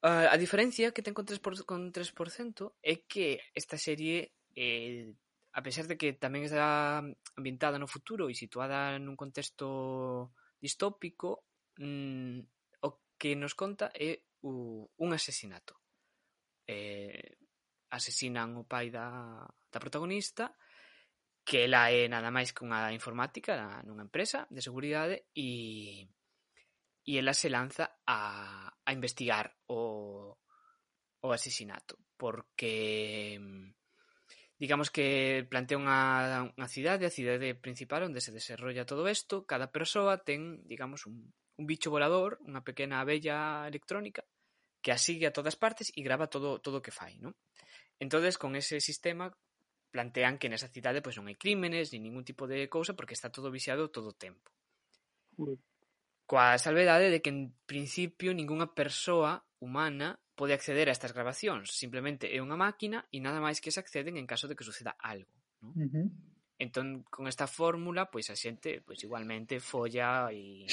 [0.00, 5.12] Uh, a diferencia que ten con 3%, con 3% é que esta serie, eh,
[5.52, 7.00] a pesar de que tamén está
[7.36, 11.44] ambientada no futuro e situada nun contexto distópico,
[11.80, 12.40] mm,
[12.84, 12.88] o
[13.20, 15.76] que nos conta é o, un asesinato.
[16.64, 17.36] Eh,
[17.90, 20.52] asesinan o pai da, da protagonista
[21.46, 23.54] que ela é nada máis que unha informática
[23.86, 26.10] nunha empresa de seguridade e
[27.06, 30.34] e ela se lanza a, a investigar o,
[31.22, 33.38] o asesinato porque
[34.58, 39.70] digamos que plantea unha, unha cidade, a cidade principal onde se desarrolla todo isto, cada
[39.70, 44.26] persoa ten, digamos, un, un bicho volador, unha pequena abella electrónica
[44.82, 47.36] que a sigue a todas partes e grava todo todo o que fai, non?
[48.02, 49.30] Entonces, con ese sistema
[49.90, 53.30] plantean que nesa cidade pois non hai crímenes ni ningún tipo de cousa porque está
[53.32, 54.50] todo viciado todo o tempo.
[55.38, 55.56] Mm.
[56.26, 62.28] Coa salvedade de que en principio ningunha persoa humana pode acceder a estas grabacións, simplemente
[62.28, 65.32] é unha máquina e nada máis que se acceden en caso de que suceda algo,
[65.62, 65.72] non?
[65.72, 66.06] Uh -huh.
[66.56, 70.64] Entón, con esta fórmula, pois a xente pois igualmente folla e,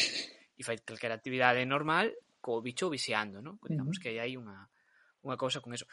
[0.58, 2.12] e fai calquera actividade normal
[2.44, 3.56] co bicho viciando, non?
[3.62, 4.04] Pois, digamos uh -huh.
[4.04, 4.68] que hai unha
[5.24, 5.88] unha cousa con eso.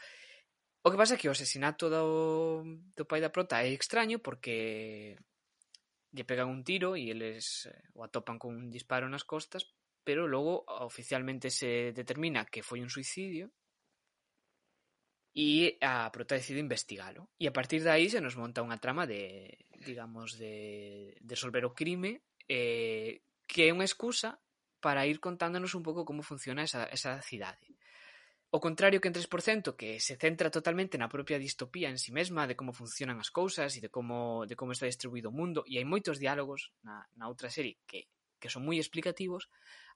[0.83, 2.05] O que pasa é que o asesinato do,
[2.97, 5.13] do pai da prota é extraño porque
[6.09, 9.69] lle pegan un tiro e eles eh, o atopan con un disparo nas costas,
[10.01, 13.53] pero logo oficialmente se determina que foi un suicidio
[15.37, 17.29] e a prota decide investigalo.
[17.37, 19.53] E a partir de aí se nos monta unha trama de,
[19.85, 24.41] digamos, de, de resolver o crime eh, que é unha excusa
[24.81, 27.69] para ir contándonos un pouco como funciona esa, esa cidade.
[28.51, 32.11] Ao contrario que en 3%, que se centra totalmente na propia distopía en si sí
[32.11, 35.63] mesma, de como funcionan as cousas e de como de como está distribuído o mundo,
[35.71, 38.11] e hai moitos diálogos na, na outra serie que,
[38.43, 39.47] que son moi explicativos,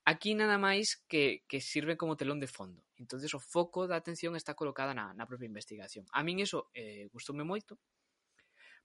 [0.07, 2.79] aquí nada máis que, que sirve como telón de fondo.
[2.95, 6.07] entonces o foco da atención está colocada na, na propia investigación.
[6.15, 7.75] A min eso eh, gustoume moito,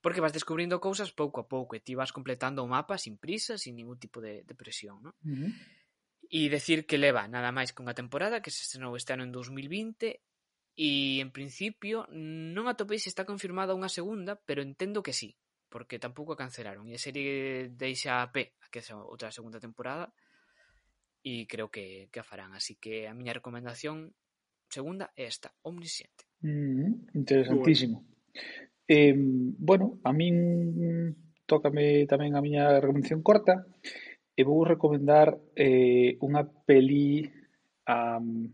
[0.02, 3.54] porque vas descubrindo cousas pouco a pouco e ti vas completando o mapa sin prisa,
[3.54, 5.14] sin ningún tipo de, de presión, non?
[5.22, 5.52] Uh -huh.
[6.30, 9.34] E decir que leva nada máis que unha temporada que se estrenou este ano en
[9.34, 10.22] 2020
[10.78, 15.34] e en principio non atopei se está confirmada unha segunda, pero entendo que sí,
[15.66, 19.58] porque tampouco a cancelaron e a serie deixa a pé a que é outra segunda
[19.58, 20.14] temporada
[21.26, 24.14] e creo que, que a farán, así que a miña recomendación
[24.70, 26.30] segunda é esta, Omnisciente.
[26.46, 28.06] Mm, interesantísimo.
[28.06, 28.20] Bueno.
[28.86, 31.14] Eh, bueno, a min
[31.46, 33.66] tócame tamén a miña recomendación corta,
[34.40, 37.28] E vou recomendar eh, unha peli
[37.84, 38.48] um,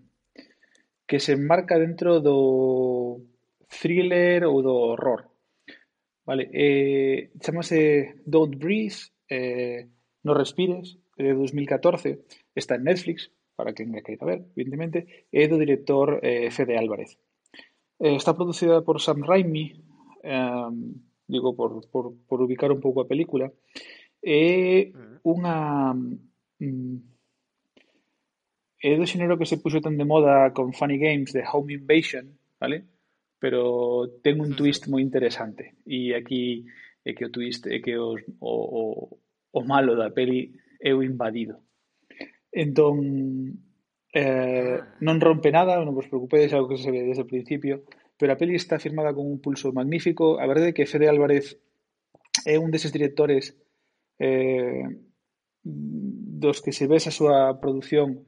[1.07, 3.23] que se enmarca dentro do
[3.71, 5.31] thriller ou do horror.
[6.27, 9.87] Vale, eh, chamase Don't Breathe, eh,
[10.27, 12.19] No Respires, de 2014,
[12.51, 17.15] está en Netflix, para quen a queira ver, evidentemente, é do director eh, Fede Álvarez.
[18.03, 19.71] Eh, está producida por Sam Raimi,
[20.27, 20.71] eh,
[21.31, 25.23] digo, por, por, por ubicar un pouco a película, e é mm.
[25.23, 25.95] unha
[26.59, 26.97] mm,
[28.83, 32.35] é do xenero que se puxo tan de moda con Funny Games de Home Invasion,
[32.59, 32.83] vale?
[33.39, 34.59] Pero ten un mm-hmm.
[34.59, 36.67] twist moi interesante e aquí
[37.07, 38.83] é que o twist é que os, o, o,
[39.55, 41.63] o malo da peli é o invadido.
[42.51, 42.99] Entón,
[44.11, 44.99] eh, ah.
[45.07, 47.87] non rompe nada, non vos preocupedes, algo que se ve desde o principio,
[48.19, 50.41] pero a peli está firmada con un pulso magnífico.
[50.43, 51.61] A verdade é que Fede Álvarez
[52.43, 53.55] é un deses directores
[54.19, 54.85] eh,
[55.63, 58.25] dos que se ves a súa produción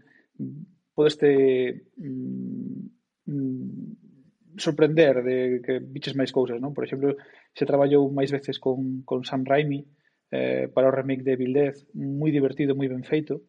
[0.94, 2.83] podeste mm,
[3.31, 6.74] mm, sorprender de que biches máis cousas, non?
[6.74, 7.14] Por exemplo,
[7.55, 9.87] se traballou máis veces con, con Sam Raimi
[10.35, 13.46] eh, para o remake de Evil Death, moi divertido, moi ben feito.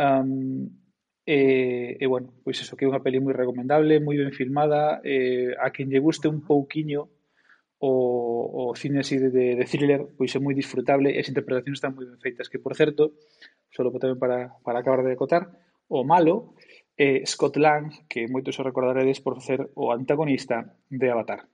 [0.00, 0.72] Um,
[1.28, 5.52] e, e, bueno, pois eso, que é unha peli moi recomendable, moi ben filmada, eh,
[5.60, 7.12] a quen lle guste un pouquiño
[7.82, 11.98] o, o cine así de, de, thriller pois é moi disfrutable e as interpretacións están
[11.98, 13.18] moi ben feitas que por certo,
[13.74, 15.50] solo tamén para, para acabar de acotar,
[15.90, 16.54] o malo
[16.94, 21.50] é Scott Lang, que moitos o recordaredes por ser o antagonista de Avatar.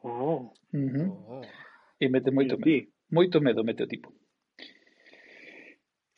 [0.00, 0.48] Oh.
[0.72, 1.08] Uh -huh.
[1.28, 1.44] oh.
[2.00, 2.88] E mete moito medo.
[3.12, 4.08] Moito medo mete o tipo.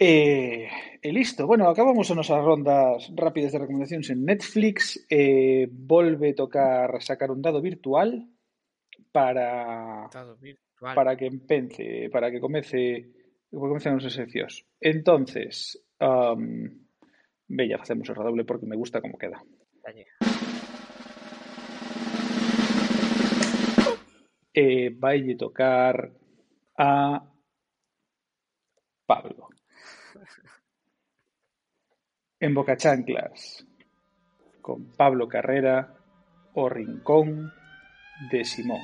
[0.00, 0.68] Eh,
[1.02, 1.46] listo.
[1.46, 5.04] Bueno, acabamos unas rondas rápidas de recomendaciones en Netflix.
[5.11, 8.28] Eh, vuelve a tocar sacar un dado virtual
[9.11, 10.08] para,
[10.94, 13.11] para que empiece, para que comience,
[13.50, 14.64] los ejercicios.
[14.80, 16.87] Entonces, um,
[17.48, 19.42] bella, hacemos el redoble porque me gusta cómo queda.
[19.84, 20.04] Allí.
[24.54, 26.12] Eh, vaya a tocar
[26.76, 27.32] a
[29.06, 29.48] Pablo.
[32.40, 33.66] En Bocachanclas,
[34.62, 35.96] con Pablo Carrera,
[36.55, 37.53] O Rincón
[38.31, 38.79] de Simón.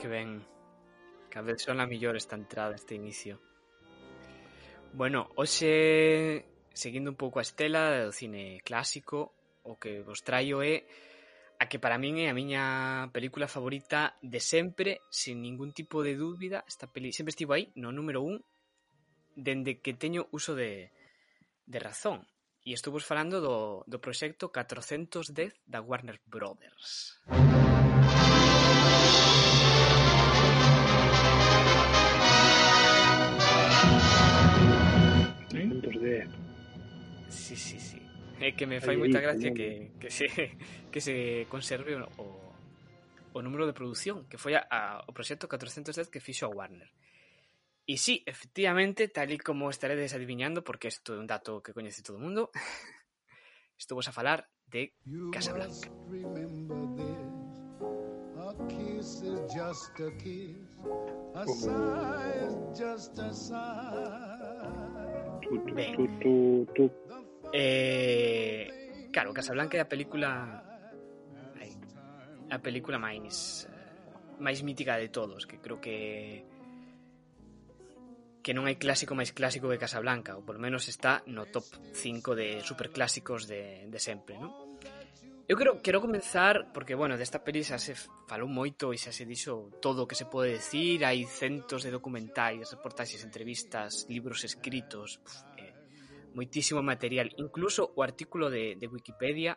[0.00, 0.42] Que ben.
[1.28, 3.38] Cada vez son a millor esta entrada, este inicio.
[4.94, 9.32] Bueno, hoxe, seguindo un pouco a estela do cine clásico,
[9.64, 10.84] o que vos traio é
[11.56, 16.12] a que para min é a miña película favorita de sempre, sin ningún tipo de
[16.12, 16.68] dúbida.
[16.68, 18.44] Esta peli sempre estivo aí, no número un,
[19.32, 20.92] dende que teño uso de,
[21.64, 22.28] de razón.
[22.60, 25.32] E estuvos falando do, do proxecto 410
[25.64, 27.16] da Warner Brothers.
[35.48, 35.62] ¿Sí?
[35.72, 36.45] 410.
[37.46, 38.02] Sí, sí, sí.
[38.42, 40.26] É que me fai moita gracia como- que, que se
[40.92, 42.26] que se conserve o, o,
[43.32, 46.90] o número de produción, que foi a, a, o proxecto 410 que fixo a Warner.
[47.86, 52.02] E sí, efectivamente, tal e como estaredes adivinando, porque isto é un dato que coñece
[52.02, 52.50] todo o mundo,
[53.78, 54.90] estou a falar de
[55.30, 55.86] Casablanca.
[65.42, 67.25] Tu, tu, tu, tu, tu.
[67.52, 70.62] Eh, claro, Casablanca é a película
[72.50, 73.66] a película máis
[74.38, 76.44] máis mítica de todos, que creo que
[78.46, 82.38] que non hai clásico máis clásico que Casablanca, ou polo menos está no top 5
[82.38, 84.54] de superclásicos de, de sempre, non?
[85.46, 87.94] Eu quero, quero comenzar, porque, bueno, desta peli xa se
[88.26, 91.90] falou moito e xa se dixo todo o que se pode decir, hai centos de
[91.90, 95.42] documentais, reportaxes, entrevistas, libros escritos, puf,
[96.36, 99.56] moitísimo material, incluso o artículo de, de Wikipedia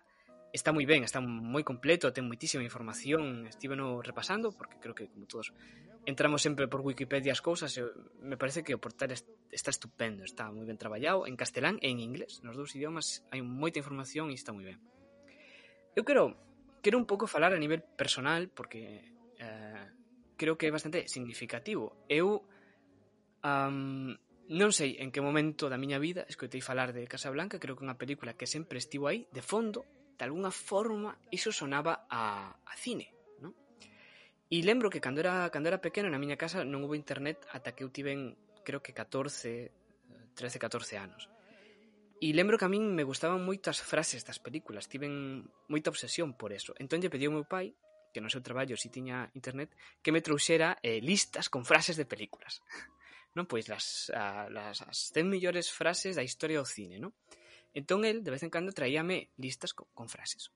[0.56, 5.12] está moi ben, está moi completo, ten moitísima información, estive no repasando, porque creo que
[5.12, 5.52] como todos
[6.08, 7.84] entramos sempre por Wikipedia as cousas, e
[8.24, 12.02] me parece que o portal está estupendo, está moi ben traballado, en castelán e en
[12.02, 14.80] inglés, nos dous idiomas hai moita información e está moi ben.
[15.94, 16.34] Eu quero
[16.82, 19.04] quero un pouco falar a nivel personal, porque
[19.38, 19.86] eh,
[20.40, 21.94] creo que é bastante significativo.
[22.08, 22.48] Eu
[23.44, 24.18] um,
[24.50, 28.02] Non sei en que momento da miña vida escoitei falar de Casablanca, creo que unha
[28.02, 29.86] película que sempre estivo aí, de fondo,
[30.18, 33.14] de alguna forma, iso sonaba a, a cine,
[33.46, 33.54] non?
[34.50, 37.78] E lembro que cando era, cando era pequeno na miña casa non houve internet ata
[37.78, 38.34] que eu tiven,
[38.66, 39.70] creo que 14,
[40.34, 41.30] 13, 14 anos.
[42.18, 46.58] E lembro que a min me gustaban moitas frases das películas, tiven moita obsesión por
[46.58, 46.74] eso.
[46.82, 47.78] Entón lle pedí ao meu pai,
[48.10, 49.70] que no seu traballo si tiña internet,
[50.02, 52.66] que me trouxera eh, listas con frases de películas
[53.38, 53.46] non?
[53.46, 57.14] Pois las, a, las as 100 millores frases da historia do cine, non?
[57.74, 60.50] Entón el, de vez en cando, traíame listas co, con frases.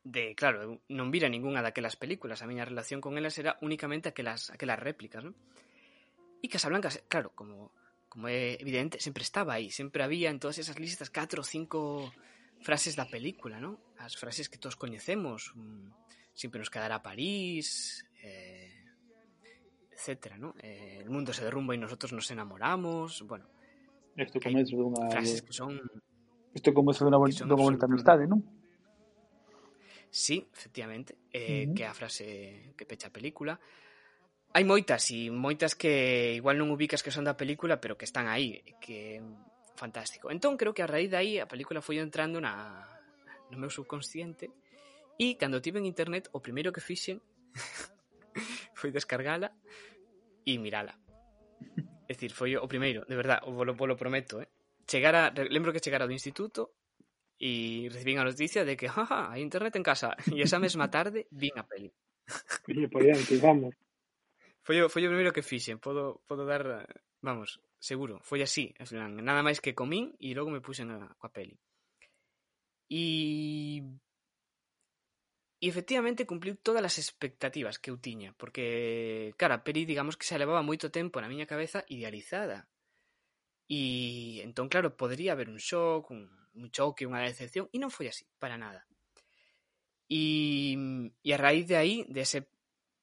[0.00, 4.08] De, claro, eu non vira ningunha daquelas películas, a miña relación con elas era únicamente
[4.08, 5.34] aquelas, aquelas réplicas, non?
[6.40, 7.74] E Casablanca, claro, como,
[8.08, 12.08] como é evidente, sempre estaba aí, sempre había en todas esas listas 4 ou 5
[12.64, 13.76] frases da película, non?
[14.00, 15.92] As frases que todos coñecemos, mm,
[16.32, 18.79] sempre nos quedará París, eh,
[20.00, 20.54] etcétera, ¿no?
[20.62, 23.46] Eh, el mundo se derrumba y nosotros nos enamoramos, bueno.
[24.16, 25.80] Esto como de una frases que son
[26.54, 28.42] Esto como eso de una, bo de bonita amistad, ¿no?
[30.10, 31.74] Sí, efectivamente, eh, uh -huh.
[31.76, 33.60] que a frase que pecha a película.
[34.52, 38.26] Hai moitas e moitas que igual non ubicas que son da película, pero que están
[38.26, 39.22] aí, que
[39.78, 40.32] fantástico.
[40.34, 42.82] Entón creo que a raíz de aí a película foi entrando na
[43.52, 44.50] no meu subconsciente
[45.22, 47.22] e cando tive en internet o primeiro que fixen
[48.78, 49.54] foi descargala
[50.50, 50.94] e mirala.
[52.08, 54.48] É dicir, foi o primeiro, de verdad, o volo, volo prometo, eh?
[54.90, 56.74] Chegara, lembro que chegara do instituto
[57.38, 60.18] e recibín a noticia de que, jaja, hai internet en casa.
[60.34, 61.94] E esa mesma tarde vin a peli.
[62.68, 63.72] Oye, por diante, vamos.
[64.66, 66.84] Foi o, foi o primeiro que fixen, podo, podo dar,
[67.22, 71.08] vamos, seguro, foi así, en plan, nada máis que comín e logo me puxen a,
[71.08, 71.56] a peli.
[72.90, 73.80] E
[75.60, 80.24] E efectivamente cumpriu todas as expectativas que eu tiña, porque, cara, a peli, digamos que
[80.24, 82.64] se levaba moito tempo na miña cabeza idealizada.
[83.68, 88.08] E entón, claro, podría haber un shock, un, un choque, unha decepción, e non foi
[88.08, 88.88] así, para nada.
[90.08, 92.48] E, e a raíz de aí, de ese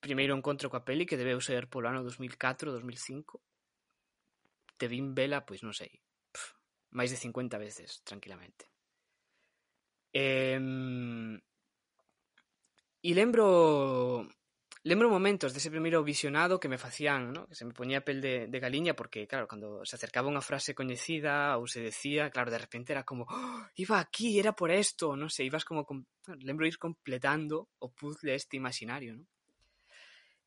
[0.01, 3.37] primeiro encontro coa peli, que debeu ser polo ano 2004, 2005,
[4.81, 5.93] te vin vela, pois non sei,
[6.33, 6.57] pf,
[6.97, 8.65] máis de 50 veces, tranquilamente.
[10.09, 10.57] Eh,
[13.01, 14.25] E lembro
[14.87, 17.47] lembro momentos dese primeiro visionado que me facían, ¿no?
[17.47, 20.39] que se me poñía a pel de, de galiña, porque, claro, cando se acercaba unha
[20.39, 24.71] frase coñecida ou se decía, claro, de repente era como, ¡Oh, iba aquí, era por
[24.71, 26.07] esto, non sei, ibas como, com...
[26.39, 29.27] lembro ir completando o puzzle este imaginario, non?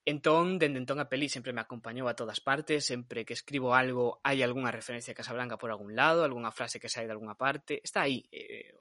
[0.08, 4.24] Entón, dende entón a peli sempre me acompañou a todas partes, sempre que escribo algo
[4.24, 7.84] hai algunha referencia a Casablanca por algún lado, algunha frase que sai de algunha parte,
[7.84, 8.72] está aí, eh,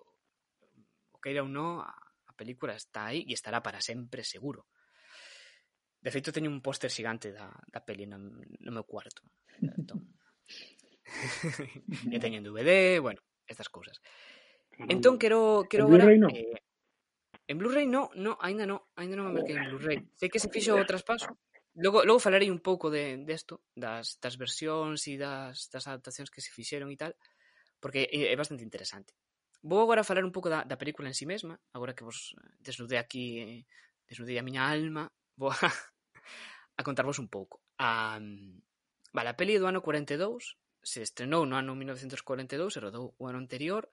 [1.11, 1.83] o que era ou non,
[2.39, 4.71] película está aí e estará para sempre seguro.
[5.99, 9.27] De feito, teño un póster xigante da, da peli no, no meu cuarto.
[9.59, 10.15] Entón.
[12.15, 13.99] e teño en DVD, bueno, estas cousas.
[14.87, 15.67] Entón, quero...
[15.67, 16.19] quero en Blu-ray.
[16.31, 16.63] Eh,
[17.51, 19.99] en Blu-ray no, no, ainda no, ainda non me merquei en Blu-ray.
[19.99, 20.07] Oh.
[20.15, 21.35] Sei que se fixo o traspaso.
[21.75, 23.35] Logo, logo falarei un pouco de, de
[23.75, 27.11] das, das versións e das, das adaptacións que se fixeron e tal,
[27.83, 29.11] porque é, é bastante interesante.
[29.61, 32.31] Vou agora falar un pouco da, da película en si sí mesma, agora que vos
[32.39, 33.67] eh, desnudei aquí,
[34.07, 35.69] desnudei a miña alma, vou a,
[36.79, 37.59] a contarvos un pouco.
[37.75, 38.19] A,
[39.11, 43.35] vale, a peli do ano 42 se estrenou no ano 1942 se rodou o ano
[43.35, 43.91] anterior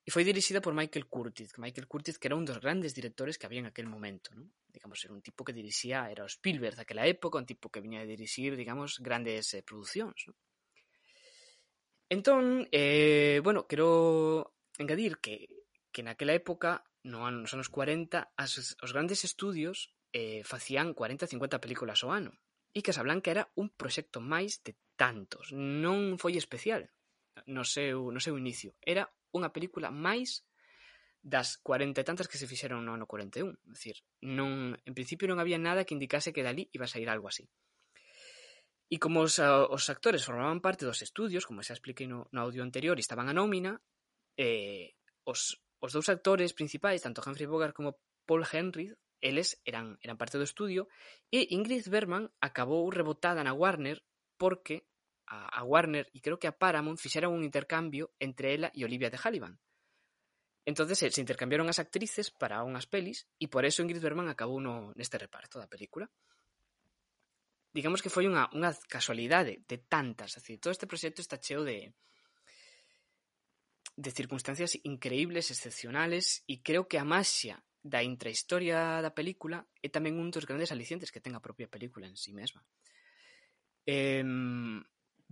[0.00, 3.36] e foi dirixida por Michael Curtiz, que Michael Curtiz que era un dos grandes directores
[3.36, 4.48] que había en aquel momento, non?
[4.72, 8.00] Digamos, era un tipo que dirixía, era o Spielberg daquela época, un tipo que viña
[8.00, 10.36] a dirixir, digamos, grandes eh, producións, non?
[12.08, 18.52] Entón, eh, bueno, quero engadir que que naquela época, no ano, nos anos 40, as,
[18.80, 22.32] os grandes estudios eh, facían 40 50 películas ao ano.
[22.72, 25.52] E Casablanca era un proxecto máis de tantos.
[25.52, 26.88] Non foi especial
[27.44, 28.72] no seu, no seu inicio.
[28.80, 30.48] Era unha película máis
[31.20, 33.52] das 40 e tantas que se fixeron no ano 41.
[33.52, 37.12] É dicir, non, en principio non había nada que indicase que dali iba a sair
[37.12, 37.52] algo así.
[38.88, 42.64] E como os, os actores formaban parte dos estudios, como xa expliquei no, no audio
[42.64, 43.84] anterior, estaban a nómina,
[44.36, 50.18] eh, os, os dous actores principais, tanto Humphrey Bogart como Paul Henry, eles eran, eran
[50.18, 50.90] parte do estudio,
[51.30, 54.02] e Ingrid Bergman acabou rebotada na Warner
[54.36, 54.84] porque
[55.26, 59.08] a, a Warner e creo que a Paramount fixeron un intercambio entre ela e Olivia
[59.08, 59.54] de Halliban.
[60.66, 64.58] Entonces eh, se intercambiaron as actrices para unhas pelis e por eso Ingrid Bergman acabou
[64.58, 66.10] no, neste reparto da película.
[67.72, 71.96] Digamos que foi unha, unha casualidade de tantas, Así, todo este proxecto está cheo de,
[73.96, 80.16] de circunstancias increíbles, excepcionales, e creo que a maxia da intrahistoria da película é tamén
[80.16, 82.62] un dos grandes alicientes que ten a propia película en sí mesma.
[83.84, 84.22] Eh,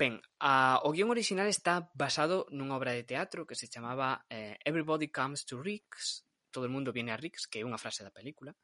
[0.00, 4.58] ben, a, o guión original está basado nunha obra de teatro que se chamaba eh,
[4.66, 8.10] Everybody Comes to Ricks, todo o mundo viene a Ricks, que é unha frase da
[8.10, 8.56] película,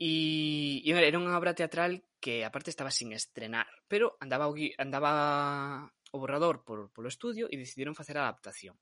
[0.00, 4.48] e, e era unha obra teatral que aparte estaba sin estrenar, pero andaba,
[4.80, 8.76] andaba o borrador por, polo estudio decidiron facer a adaptación.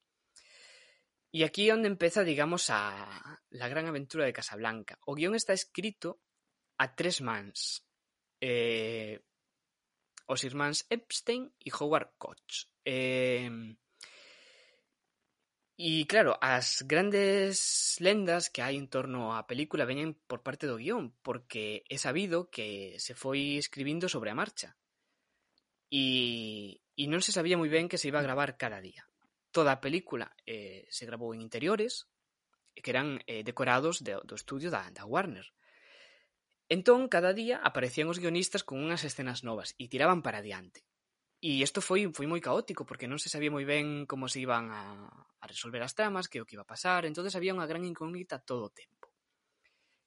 [1.31, 4.99] E aquí é onde empeza, digamos, a la gran aventura de Casablanca.
[5.07, 6.19] O guion está escrito
[6.77, 7.87] a tres mans.
[8.43, 9.23] Eh,
[10.27, 10.43] os
[10.91, 12.67] Epstein e Howard Koch.
[12.83, 13.47] Eh,
[15.81, 20.77] E claro, as grandes lendas que hai en torno á película veñen por parte do
[20.77, 24.77] guion, porque é sabido que se foi escribindo sobre a marcha.
[25.89, 29.09] E, e non se sabía moi ben que se iba a gravar cada día.
[29.57, 32.13] Toda a película eh, se grabou en interiores,
[32.77, 35.49] que eran eh, decorados de, do estudio da, da Warner.
[36.69, 40.85] Entón, cada día aparecían os guionistas con unhas escenas novas e tiraban para adiante.
[41.41, 44.69] E isto foi foi moi caótico porque non se sabía moi ben como se iban
[44.69, 47.81] a, a resolver as tramas, que o que iba a pasar, entonces había unha gran
[47.89, 49.09] incógnita todo o tempo.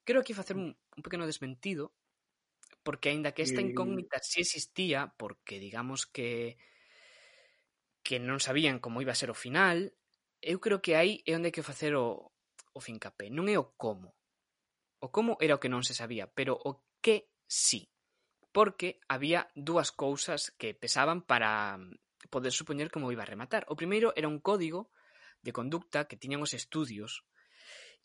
[0.06, 1.90] Quero aquí facer un, un pequeno desmentido
[2.86, 6.60] porque aínda que esta incógnita si sí existía, porque digamos que
[8.04, 9.96] que non sabían como iba a ser o final,
[10.44, 12.36] eu creo que aí é onde hai que facer o,
[12.76, 13.32] o fincapé.
[13.32, 14.12] Non é o como.
[15.00, 17.88] O como era o que non se sabía, pero o que sí.
[18.52, 21.80] Porque había dúas cousas que pesaban para
[22.30, 23.64] poder supoñer como iba a rematar.
[23.72, 24.92] O primeiro era un código
[25.42, 27.24] de conducta que tiñan os estudios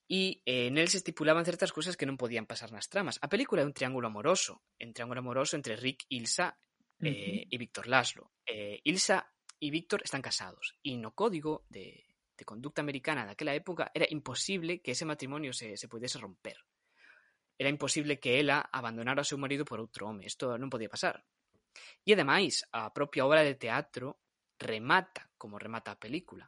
[0.09, 3.21] e eh, nel se estipulaban certas cousas que non podían pasar nas tramas.
[3.21, 6.57] A película é un triángulo amoroso, un triángulo amoroso entre Rick, Ilsa
[7.05, 7.53] eh, uh -huh.
[7.53, 8.33] e Víctor Laszlo.
[8.49, 9.29] Eh, Ilsa
[9.59, 12.07] e Víctor están casados e no código de,
[12.39, 16.63] de conducta americana daquela época era imposible que ese matrimonio se, se pudese romper
[17.59, 20.23] era imposible que ela abandonara o seu marido por outro home.
[20.23, 21.27] Isto non podía pasar.
[22.07, 24.23] E ademais, a propia obra de teatro
[24.63, 26.47] remata como remata a película.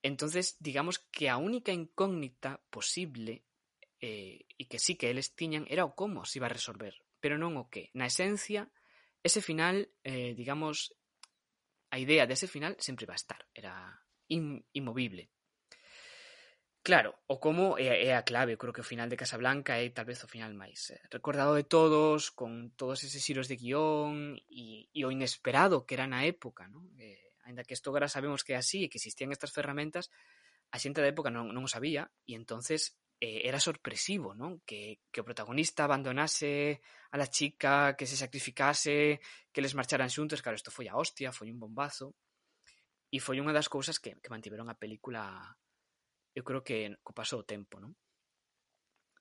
[0.00, 3.44] Entonces, digamos que a única incógnita posible
[4.00, 7.36] eh, e que sí que eles tiñan era o como se iba a resolver, pero
[7.36, 7.92] non o que.
[7.92, 8.72] Na esencia,
[9.20, 10.96] ese final, eh, digamos,
[11.90, 13.74] a idea dese final sempre va estar, era
[14.28, 15.30] in, inmovible.
[16.82, 19.90] Claro, o como é, é a clave, eu creo que o final de Casablanca é
[19.90, 24.88] talvez o final máis eh, recordado de todos, con todos eses xiros de guión e,
[24.94, 26.88] e o inesperado que era na época, non?
[26.96, 30.08] Eh, ainda que isto agora sabemos que é así e que existían estas ferramentas,
[30.72, 34.62] a xente da época non, non o sabía e entonces eh, era sorpresivo, non?
[34.62, 39.18] Que, que o protagonista abandonase a la chica, que se sacrificase,
[39.50, 42.14] que les marcharan xuntos, claro, isto foi a hostia, foi un bombazo,
[43.10, 45.50] e foi unha das cousas que, que mantiveron a película,
[46.36, 47.96] eu creo que co paso do tempo, non?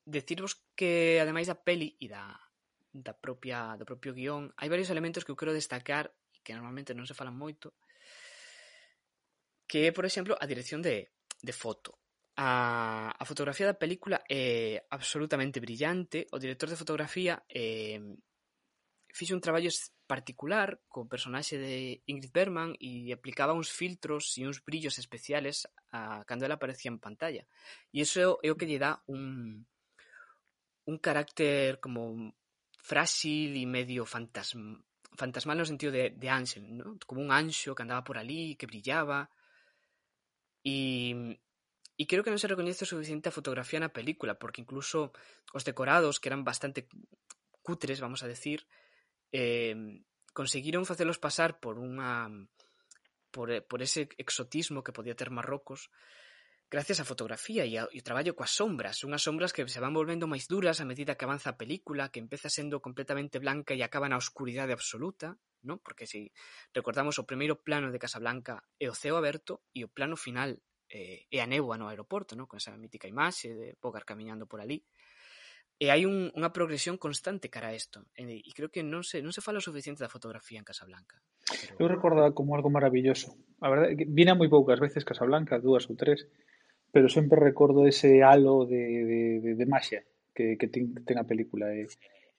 [0.08, 2.32] Decirvos que, ademais da peli e da,
[2.94, 6.94] da propia, do propio guión, hai varios elementos que eu quero destacar e que normalmente
[6.94, 7.74] non se falan moito,
[9.66, 11.98] que é, por exemplo, a dirección de, de foto
[12.38, 16.30] A, a fotografía da película é absolutamente brillante.
[16.30, 17.98] O director de fotografía eh,
[19.10, 19.74] fixo un traballo
[20.06, 26.22] particular co personaxe de Ingrid Bergman e aplicaba uns filtros e uns brillos especiales a
[26.30, 27.44] cando ela aparecía en pantalla.
[27.90, 29.66] E iso é o que lle dá un,
[30.86, 32.38] un carácter como
[32.78, 34.78] frágil e medio fantasma,
[35.18, 37.02] fantasmal no sentido de, de ángel, ¿no?
[37.10, 39.26] como un anxo que andaba por ali, que brillaba.
[40.62, 41.42] E
[41.98, 45.12] E creo que non se recoñece o suficiente a fotografía na película, porque incluso
[45.52, 46.86] os decorados, que eran bastante
[47.66, 48.70] cutres, vamos a decir,
[49.34, 49.76] eh,
[50.32, 52.30] conseguiron facelos pasar por unha
[53.34, 55.90] por, eh, por ese exotismo que podía ter Marrocos
[56.70, 60.52] gracias á fotografía e, ao, traballo coas sombras, unhas sombras que se van volvendo máis
[60.52, 64.20] duras a medida que avanza a película, que empeza sendo completamente blanca e acaba na
[64.20, 65.80] oscuridade absoluta, ¿no?
[65.80, 66.36] Porque se
[66.76, 71.28] recordamos o primeiro plano de Casablanca é o ceo aberto e o plano final eh,
[71.28, 72.48] e a néboa no aeroporto, no?
[72.48, 74.84] con esa mítica imaxe de Bogart camiñando por ali.
[75.78, 78.10] E hai un, unha progresión constante cara a isto.
[78.18, 81.22] E, e creo que non se, non se fala o suficiente da fotografía en Casablanca.
[81.46, 81.78] Pero...
[81.78, 83.38] Eu recordaba como algo maravilloso.
[83.62, 86.26] A verdade, vine moi poucas veces Casablanca, dúas ou tres,
[86.90, 90.02] pero sempre recordo ese halo de, de, de, de maxia
[90.34, 91.70] que, que ten, ten a película.
[91.70, 91.86] E,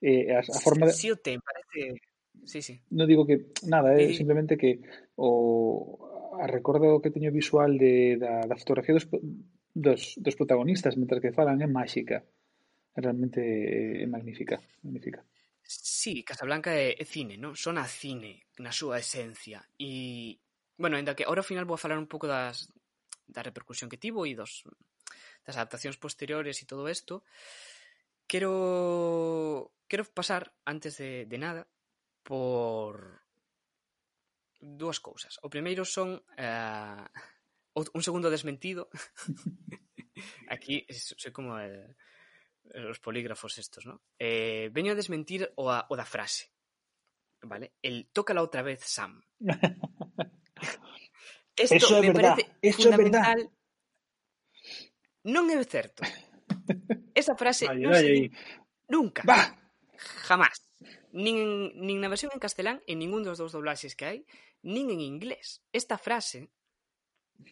[0.03, 0.91] e a, a forma de...
[0.91, 1.95] Sí, sí o ten, parece...
[2.43, 2.75] Sí, sí.
[2.91, 4.83] Non digo que nada, é eh, simplemente que
[5.15, 6.08] o
[6.39, 9.05] a recordo que teño visual de, da, da fotografía dos,
[9.75, 12.23] dos, dos protagonistas mentre que falan é máxica.
[12.95, 15.21] Realmente é magnífica magnífica.
[15.69, 17.53] Sí, Casablanca é, é cine, non?
[17.53, 19.61] Son a cine na súa esencia.
[19.77, 20.39] E,
[20.79, 22.73] bueno, ainda que ahora ao final vou a falar un pouco das,
[23.29, 24.65] da repercusión que tivo e dos,
[25.45, 27.21] das adaptacións posteriores e todo isto
[28.29, 31.65] quero quero pasar antes de, de nada
[32.23, 33.21] por
[34.59, 35.39] dúas cousas.
[35.41, 37.05] O primeiro son uh,
[37.73, 38.89] un segundo desmentido.
[40.51, 41.95] Aquí soy como el,
[42.91, 44.03] os polígrafos estos, ¿no?
[44.19, 46.51] Eh, veño a desmentir o, a, o da frase.
[47.41, 47.79] ¿Vale?
[47.81, 49.23] El tócala outra vez, Sam.
[51.55, 52.35] Esto Eso me verdad.
[52.35, 53.23] parece Eso fundamental.
[53.23, 53.51] É verdad.
[55.27, 56.03] Non é certo.
[57.19, 58.31] Esa frase non se
[58.87, 59.23] nunca.
[59.27, 59.51] Bah.
[60.27, 60.68] Jamás
[61.11, 64.19] nin, nin na versión en castelán en ningún dos dous doblaxes que hai,
[64.61, 65.63] nin en inglés.
[65.73, 66.49] Esta frase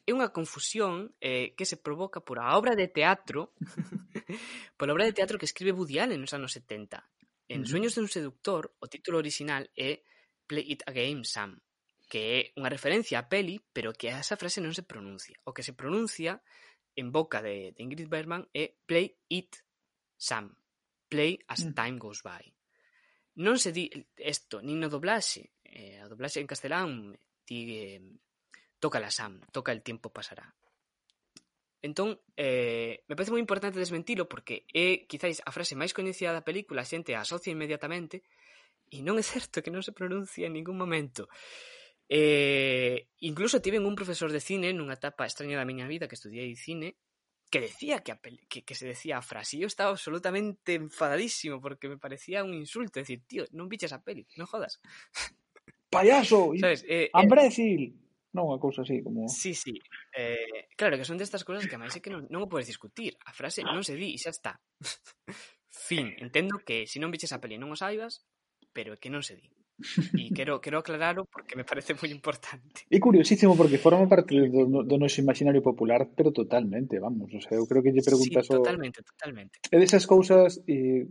[0.04, 3.56] é unha confusión eh, que se provoca por a obra de teatro
[4.78, 7.00] pola obra de teatro que escribe Woody Allen nos anos 70.
[7.48, 7.64] En.
[7.64, 10.04] Sueños de un seductor, o título original é
[10.48, 11.64] Play it again, Sam,
[12.12, 15.40] que é unha referencia á peli, pero que a esa frase non se pronuncia.
[15.48, 16.44] O que se pronuncia
[17.00, 19.64] en boca de, de Ingrid Bergman é Play it,
[20.20, 20.60] Sam.
[21.08, 21.72] Play as mm.
[21.72, 22.44] time goes by
[23.38, 23.86] non se di
[24.18, 25.54] isto, nin no doblaxe.
[25.62, 27.14] Eh, a doblaxe en castelán
[27.46, 28.02] di eh,
[28.82, 30.46] toca la SAM, toca el tiempo pasará.
[31.82, 36.42] Entón, eh, me parece moi importante desmentilo porque é quizáis a frase máis coñecida da
[36.42, 38.26] película, a xente a asocia inmediatamente
[38.90, 41.30] e non é certo que non se pronuncia en ningún momento.
[42.10, 46.58] Eh, incluso tiven un profesor de cine nunha etapa extraña da miña vida que estudiei
[46.58, 46.98] cine
[47.50, 48.18] que decía que,
[48.50, 49.58] que, que, se decía a frase.
[49.58, 53.00] Yo estaba absolutamente enfadadísimo porque me parecía un insulto.
[53.00, 54.84] Es decir, tío, non biches a peli, non jodas.
[55.90, 56.52] ¡Payaso!
[56.60, 56.84] ¿Sabes?
[56.84, 57.96] Eh, ¡Ambrécil!
[57.96, 59.26] Eh, non, unha cousa así como...
[59.32, 59.80] Sí, sí.
[60.14, 63.16] Eh, claro, que son destas cousas que máis é que non, non o podes discutir.
[63.26, 64.54] A frase non se di e xa está.
[65.88, 68.28] fin, entendo que se non biches a peli non o saibas,
[68.76, 69.48] pero é que non se di.
[70.18, 72.90] E quero, quero aclaralo porque me parece moi importante.
[72.90, 77.62] É curiosísimo porque forma parte do, do noso imaginario popular, pero totalmente, vamos, o sea,
[77.62, 79.06] eu creo que lle preguntas sí, totalmente, o...
[79.06, 79.62] totalmente.
[79.70, 81.06] É desas cousas eh,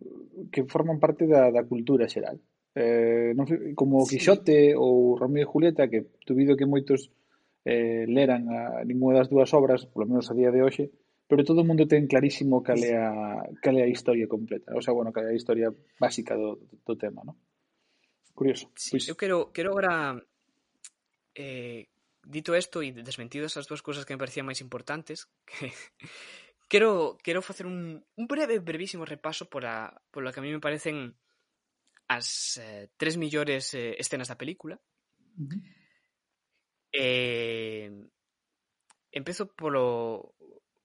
[0.51, 2.43] que forman parte da, da cultura xeral.
[2.75, 4.19] Eh, non sei, como sí.
[4.19, 7.15] Quixote ou Romeo e Julieta, que dubido que moitos
[7.63, 10.91] eh, leran a ninguna das dúas obras, polo menos a día de hoxe,
[11.31, 14.83] pero todo o mundo ten clarísimo cal é a, cal é a historia completa, o
[14.83, 15.71] sea, bueno, cal é a historia
[16.03, 17.39] básica do, do tema, non?
[18.37, 18.69] Curioso.
[18.77, 19.09] Sí, pois...
[19.09, 20.21] eu quero, quero agora
[21.33, 21.89] eh,
[22.21, 25.73] dito isto e desmentido esas dúas cousas que me parecían máis importantes que,
[26.69, 30.53] quero, quero facer un, un breve, brevísimo repaso por a, por lo que a mí
[30.53, 31.17] me parecen
[32.13, 34.77] as eh, tres millores eh, escenas da película.
[35.41, 35.61] Uh -huh.
[36.93, 37.89] Eh,
[39.11, 40.37] empezo polo,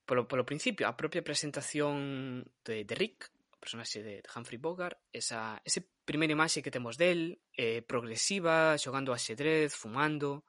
[0.08, 4.98] polo, polo principio, a propia presentación de, de Rick, o personaxe de, de Humphrey Bogart,
[5.12, 10.46] esa, ese primeira imaxe que temos del, eh, progresiva, xogando axedrez, fumando...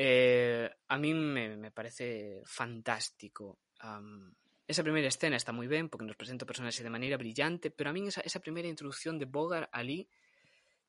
[0.00, 3.60] Eh, a min me, me parece fantástico.
[3.84, 4.32] Um,
[4.64, 7.90] esa primeira escena está moi ben, porque nos presenta o personaxe de maneira brillante, pero
[7.90, 10.08] a min esa, esa primeira introducción de Bogart ali,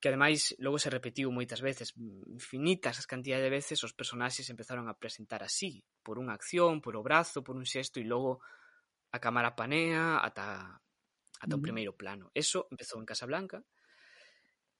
[0.01, 1.93] que ademais logo se repetiu moitas veces,
[2.25, 6.97] infinitas as cantidades de veces os personaxes empezaron a presentar así, por unha acción, por
[6.97, 8.41] o brazo, por un xesto e logo
[9.13, 10.80] a cámara panea ata
[11.41, 12.29] ata o primeiro plano.
[12.37, 13.65] Eso empezou en Casablanca.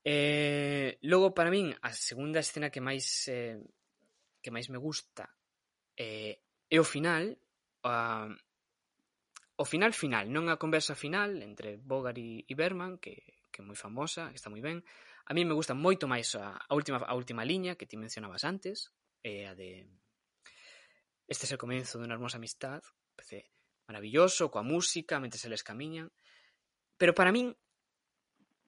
[0.06, 3.58] Eh, logo, para min, a segunda escena que máis eh,
[4.42, 5.30] que máis me gusta
[5.98, 7.38] eh, é o final,
[7.86, 8.30] uh,
[9.58, 13.22] o final final, non a conversa final entre Bogart e Berman, que,
[13.54, 14.82] que é moi famosa, que está moi ben.
[15.30, 18.42] A mí me gusta moito máis a, a última a última liña que ti mencionabas
[18.48, 18.90] antes,
[19.22, 19.86] eh, a de
[21.32, 22.84] Este é es o comezo dunha hermosa amistad,
[23.16, 23.48] parece
[23.88, 26.12] maravilloso, coa música, mentre se les camiñan.
[27.02, 27.58] Pero para min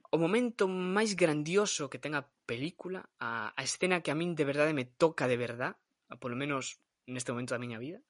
[0.10, 4.42] o momento máis grandioso que ten a película, a, a escena que a min de
[4.42, 5.78] verdade me toca de verdá,
[6.18, 8.02] polo menos neste momento da miña vida,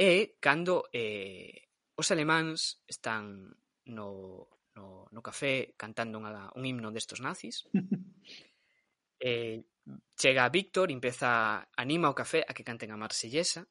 [0.00, 1.68] é cando eh,
[2.00, 3.52] os alemáns están
[3.84, 7.68] no, no, no café cantando unha, un himno destos nazis.
[9.20, 9.68] eh,
[10.16, 13.68] chega Víctor, empeza, anima o café a que canten a Marsellesa,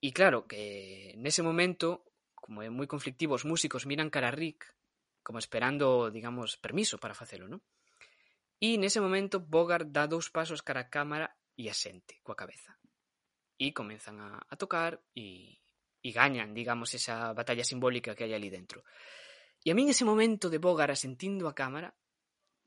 [0.00, 2.08] E claro, que nese momento
[2.50, 4.66] como é moi conflictivo, os músicos miran cara a Rick
[5.22, 7.62] como esperando, digamos, permiso para facelo, non?
[8.58, 12.74] E nese momento Bogart dá dous pasos cara a cámara e asente coa cabeza.
[13.54, 15.62] E comenzan a, a tocar e,
[16.02, 18.82] e gañan, digamos, esa batalla simbólica que hai ali dentro.
[19.62, 21.94] E a min ese momento de Bogart asentindo a cámara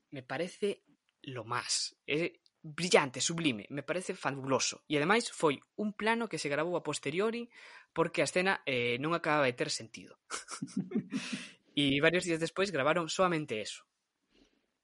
[0.08, 0.80] me parece
[1.28, 1.92] lo más.
[2.08, 4.80] É brillante, sublime, me parece fabuloso.
[4.88, 7.52] E ademais foi un plano que se grabou a posteriori
[7.94, 10.18] porque a escena eh, non acababa de ter sentido.
[11.78, 13.86] e varios días despois gravaron solamente eso.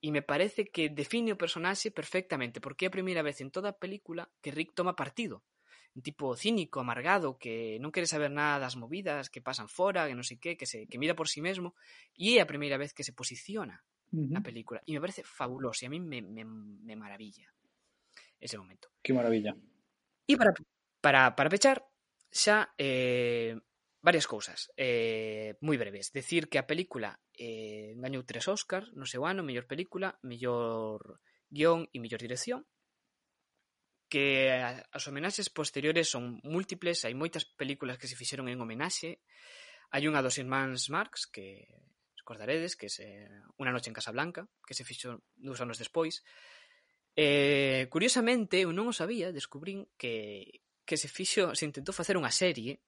[0.00, 3.74] E me parece que define o personaxe perfectamente, porque é a primeira vez en toda
[3.74, 5.44] a película que Rick toma partido.
[5.92, 10.16] Un tipo cínico, amargado, que non quere saber nada das movidas que pasan fora, que
[10.16, 11.74] non sei que, que, se, que mira por sí mesmo,
[12.16, 13.82] e é a primeira vez que se posiciona
[14.14, 14.30] uh -huh.
[14.30, 14.80] na película.
[14.86, 17.50] E me parece fabuloso, e a mí me, me, me maravilla
[18.38, 18.88] ese momento.
[19.02, 19.52] Que maravilla.
[20.24, 20.54] E para,
[21.02, 21.84] para, para pechar,
[22.30, 23.58] Xa, eh,
[24.00, 26.14] varias cousas, eh, moi breves.
[26.14, 31.20] Decir que a película eh, gañou tres Óscar no seu ano, mellor película, mellor
[31.50, 32.64] guión e mellor dirección
[34.10, 39.22] que as homenaxes posteriores son múltiples, hai moitas películas que se fixeron en homenaxe.
[39.94, 41.62] Hai unha dos irmáns Marx que
[42.18, 46.26] recordaredes que se eh, Unha noche en Casablanca, que se fixo dous anos despois.
[47.14, 50.58] Eh, curiosamente, eu non o sabía, descubrín que
[50.90, 52.82] que se fixo, se intentou facer unha serie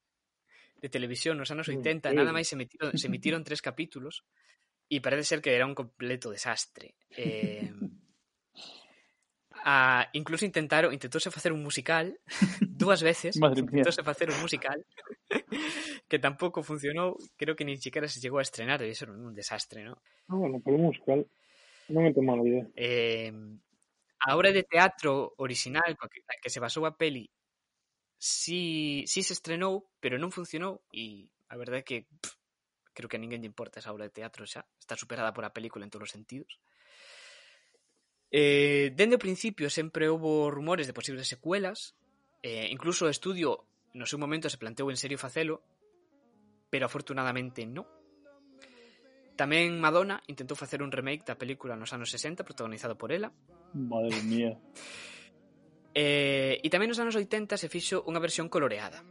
[0.82, 2.18] de televisión nos anos 80, okay.
[2.18, 4.26] nada máis se emitiron, se emitiron tres capítulos
[4.90, 6.98] e parece ser que era un completo desastre.
[7.14, 7.70] Eh,
[9.62, 12.18] a incluso intentaron intentouse facer un musical
[12.58, 14.82] dúas veces intentouse facer un musical
[16.10, 19.30] que tampouco funcionou creo que ni siquiera se chegou a estrenar e iso era un
[19.30, 20.02] desastre ¿no?
[20.26, 21.22] ah, bueno, polo musical
[21.94, 26.82] non é tan mala idea eh, a obra de teatro original que, que se basou
[26.82, 27.30] a peli
[28.22, 32.38] sí, sí se estrenou pero non funcionou e a verdade é que pff,
[32.94, 35.50] creo que a ninguén lle importa esa obra de teatro xa está superada por a
[35.50, 36.62] película en todos os sentidos
[38.32, 41.92] Eh, dende o principio sempre houve rumores de posibles secuelas,
[42.40, 45.60] eh, incluso o estudio no seu momento se planteou en serio facelo,
[46.72, 47.84] pero afortunadamente non.
[49.36, 53.28] Tamén Madonna intentou facer un remake da película nos anos 60 protagonizado por ela.
[53.76, 54.56] Madre mía.
[55.94, 59.04] Eh, e tamén nos anos 80 se fixo unha versión coloreada.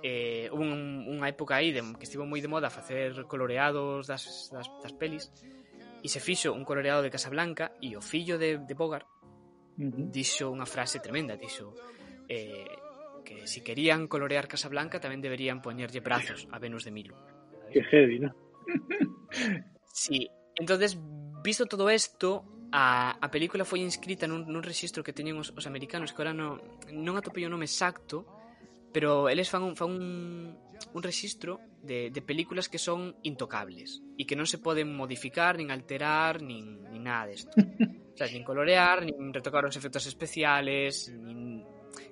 [0.00, 4.68] Eh, un, unha época aí de, que estivo moi de moda facer coloreados das, das,
[4.80, 5.32] das pelis
[6.04, 10.06] e se fixo un coloreado de Casablanca e o fillo de, de Bogart uh -huh.
[10.12, 11.74] dixo unha frase tremenda dixo
[12.30, 12.70] eh,
[13.26, 17.16] que si querían colorear Casablanca tamén deberían poñerlle brazos a Venus de Milo
[17.72, 18.30] que heavy, ¿no?
[19.90, 20.94] sí, entonces
[21.42, 22.46] visto todo isto
[22.76, 26.36] a, a película foi inscrita nun, nun registro que teñen os, os americanos que ahora
[26.36, 26.60] non,
[26.92, 28.28] non atopei o nome exacto
[28.92, 30.04] pero eles fan un, fan un,
[30.92, 35.72] un registro de, de películas que son intocables e que non se poden modificar, nin
[35.72, 37.52] alterar, nin, nin nada desto.
[38.12, 41.64] o sea, nin colorear, nin retocar os efectos especiales, nin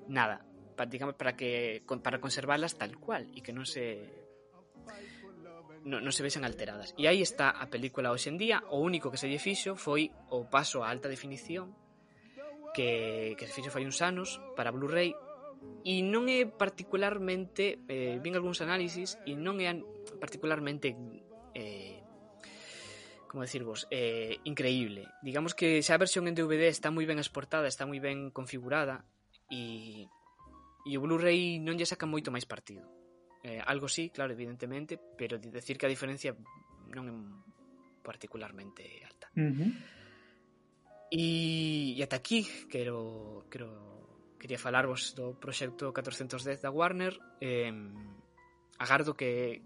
[0.09, 0.45] nada.
[0.77, 4.24] Para, digamos, para, que, para conservarlas tal cual e que non se
[5.85, 6.97] non, non se vexan alteradas.
[6.97, 10.11] E aí está a película hoxe en día, o único que se lle fixo foi
[10.33, 11.77] o paso a alta definición
[12.73, 15.15] que, que se fixo fai uns anos para Blu-ray
[15.85, 19.69] e non é particularmente eh, vin algúns análisis e non é
[20.17, 20.97] particularmente
[21.53, 22.01] eh,
[23.29, 25.11] como decirvos, eh, increíble.
[25.19, 29.03] Digamos que xa a versión en DVD está moi ben exportada, está moi ben configurada
[29.51, 30.07] e,
[30.87, 32.87] e o Blu-ray non lle saca moito máis partido.
[33.45, 36.33] Eh, algo sí, claro, evidentemente, pero decir que a diferencia
[36.97, 37.15] non é
[38.01, 39.29] particularmente alta.
[39.37, 39.71] Uh -huh.
[41.13, 43.69] E, e ata aquí quero, quero
[44.41, 47.73] quería falarvos do proxecto 410 da Warner eh,
[48.81, 49.63] agardo que,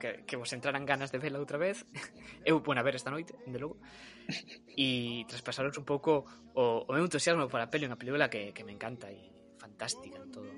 [0.00, 1.84] que, que vos entraran ganas de vela outra vez
[2.48, 3.76] eu pon a ver esta noite, de logo
[4.76, 6.24] e traspasaros un pouco
[6.56, 9.20] o, o meu entusiasmo para a peli unha película que, que me encanta e
[9.56, 10.50] fantástica en todo.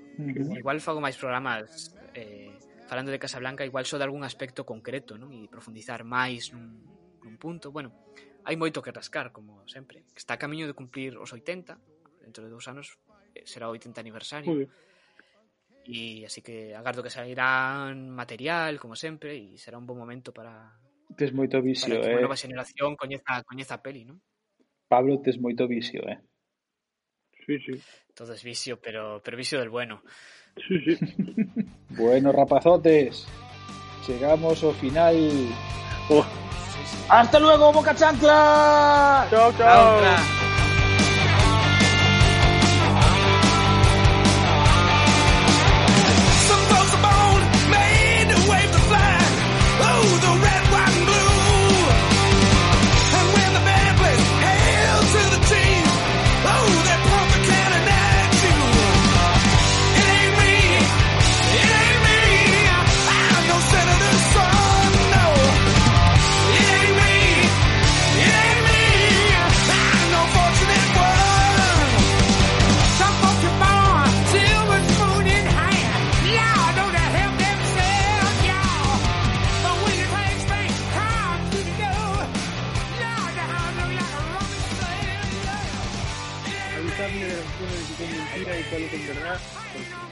[0.55, 2.48] Igual fago máis programas eh,
[2.89, 5.29] falando de Casablanca igual só de algún aspecto concreto, non?
[5.29, 6.81] E profundizar máis nun,
[7.21, 7.69] nun punto.
[7.69, 7.93] Bueno,
[8.49, 10.09] hai moito que rascar, como sempre.
[10.17, 11.77] Está a camiño de cumplir os 80,
[12.25, 12.97] dentro de dous anos
[13.37, 14.65] eh, será o 80 aniversario.
[15.85, 20.73] E así que agardo que sairán material, como sempre, e será un bon momento para
[21.13, 22.25] tes moito vicio, para que eh.
[22.25, 24.17] nova xeneración coñeza coñeza a peli, non?
[24.89, 26.17] Pablo, tes moito vicio, eh.
[27.45, 27.77] Sí, sí.
[28.19, 30.03] Todo es vicio pero, pero vicio del bueno
[30.67, 30.97] Sí, sí.
[31.89, 33.25] Bueno, rapazotes,
[34.05, 35.15] chegamos ao final.
[36.09, 36.23] Oh.
[37.09, 39.27] ¡Hasta luego, Boca Chancla!
[39.29, 40.38] Chao, Chao, chao.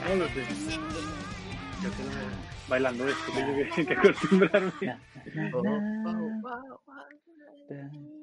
[0.08, 0.42] No lo sé.
[1.82, 1.90] Yo
[2.68, 4.72] bailando esto, tengo que, que acostumbrarme.
[5.54, 6.80] Oh, oh, oh,
[7.70, 8.17] oh.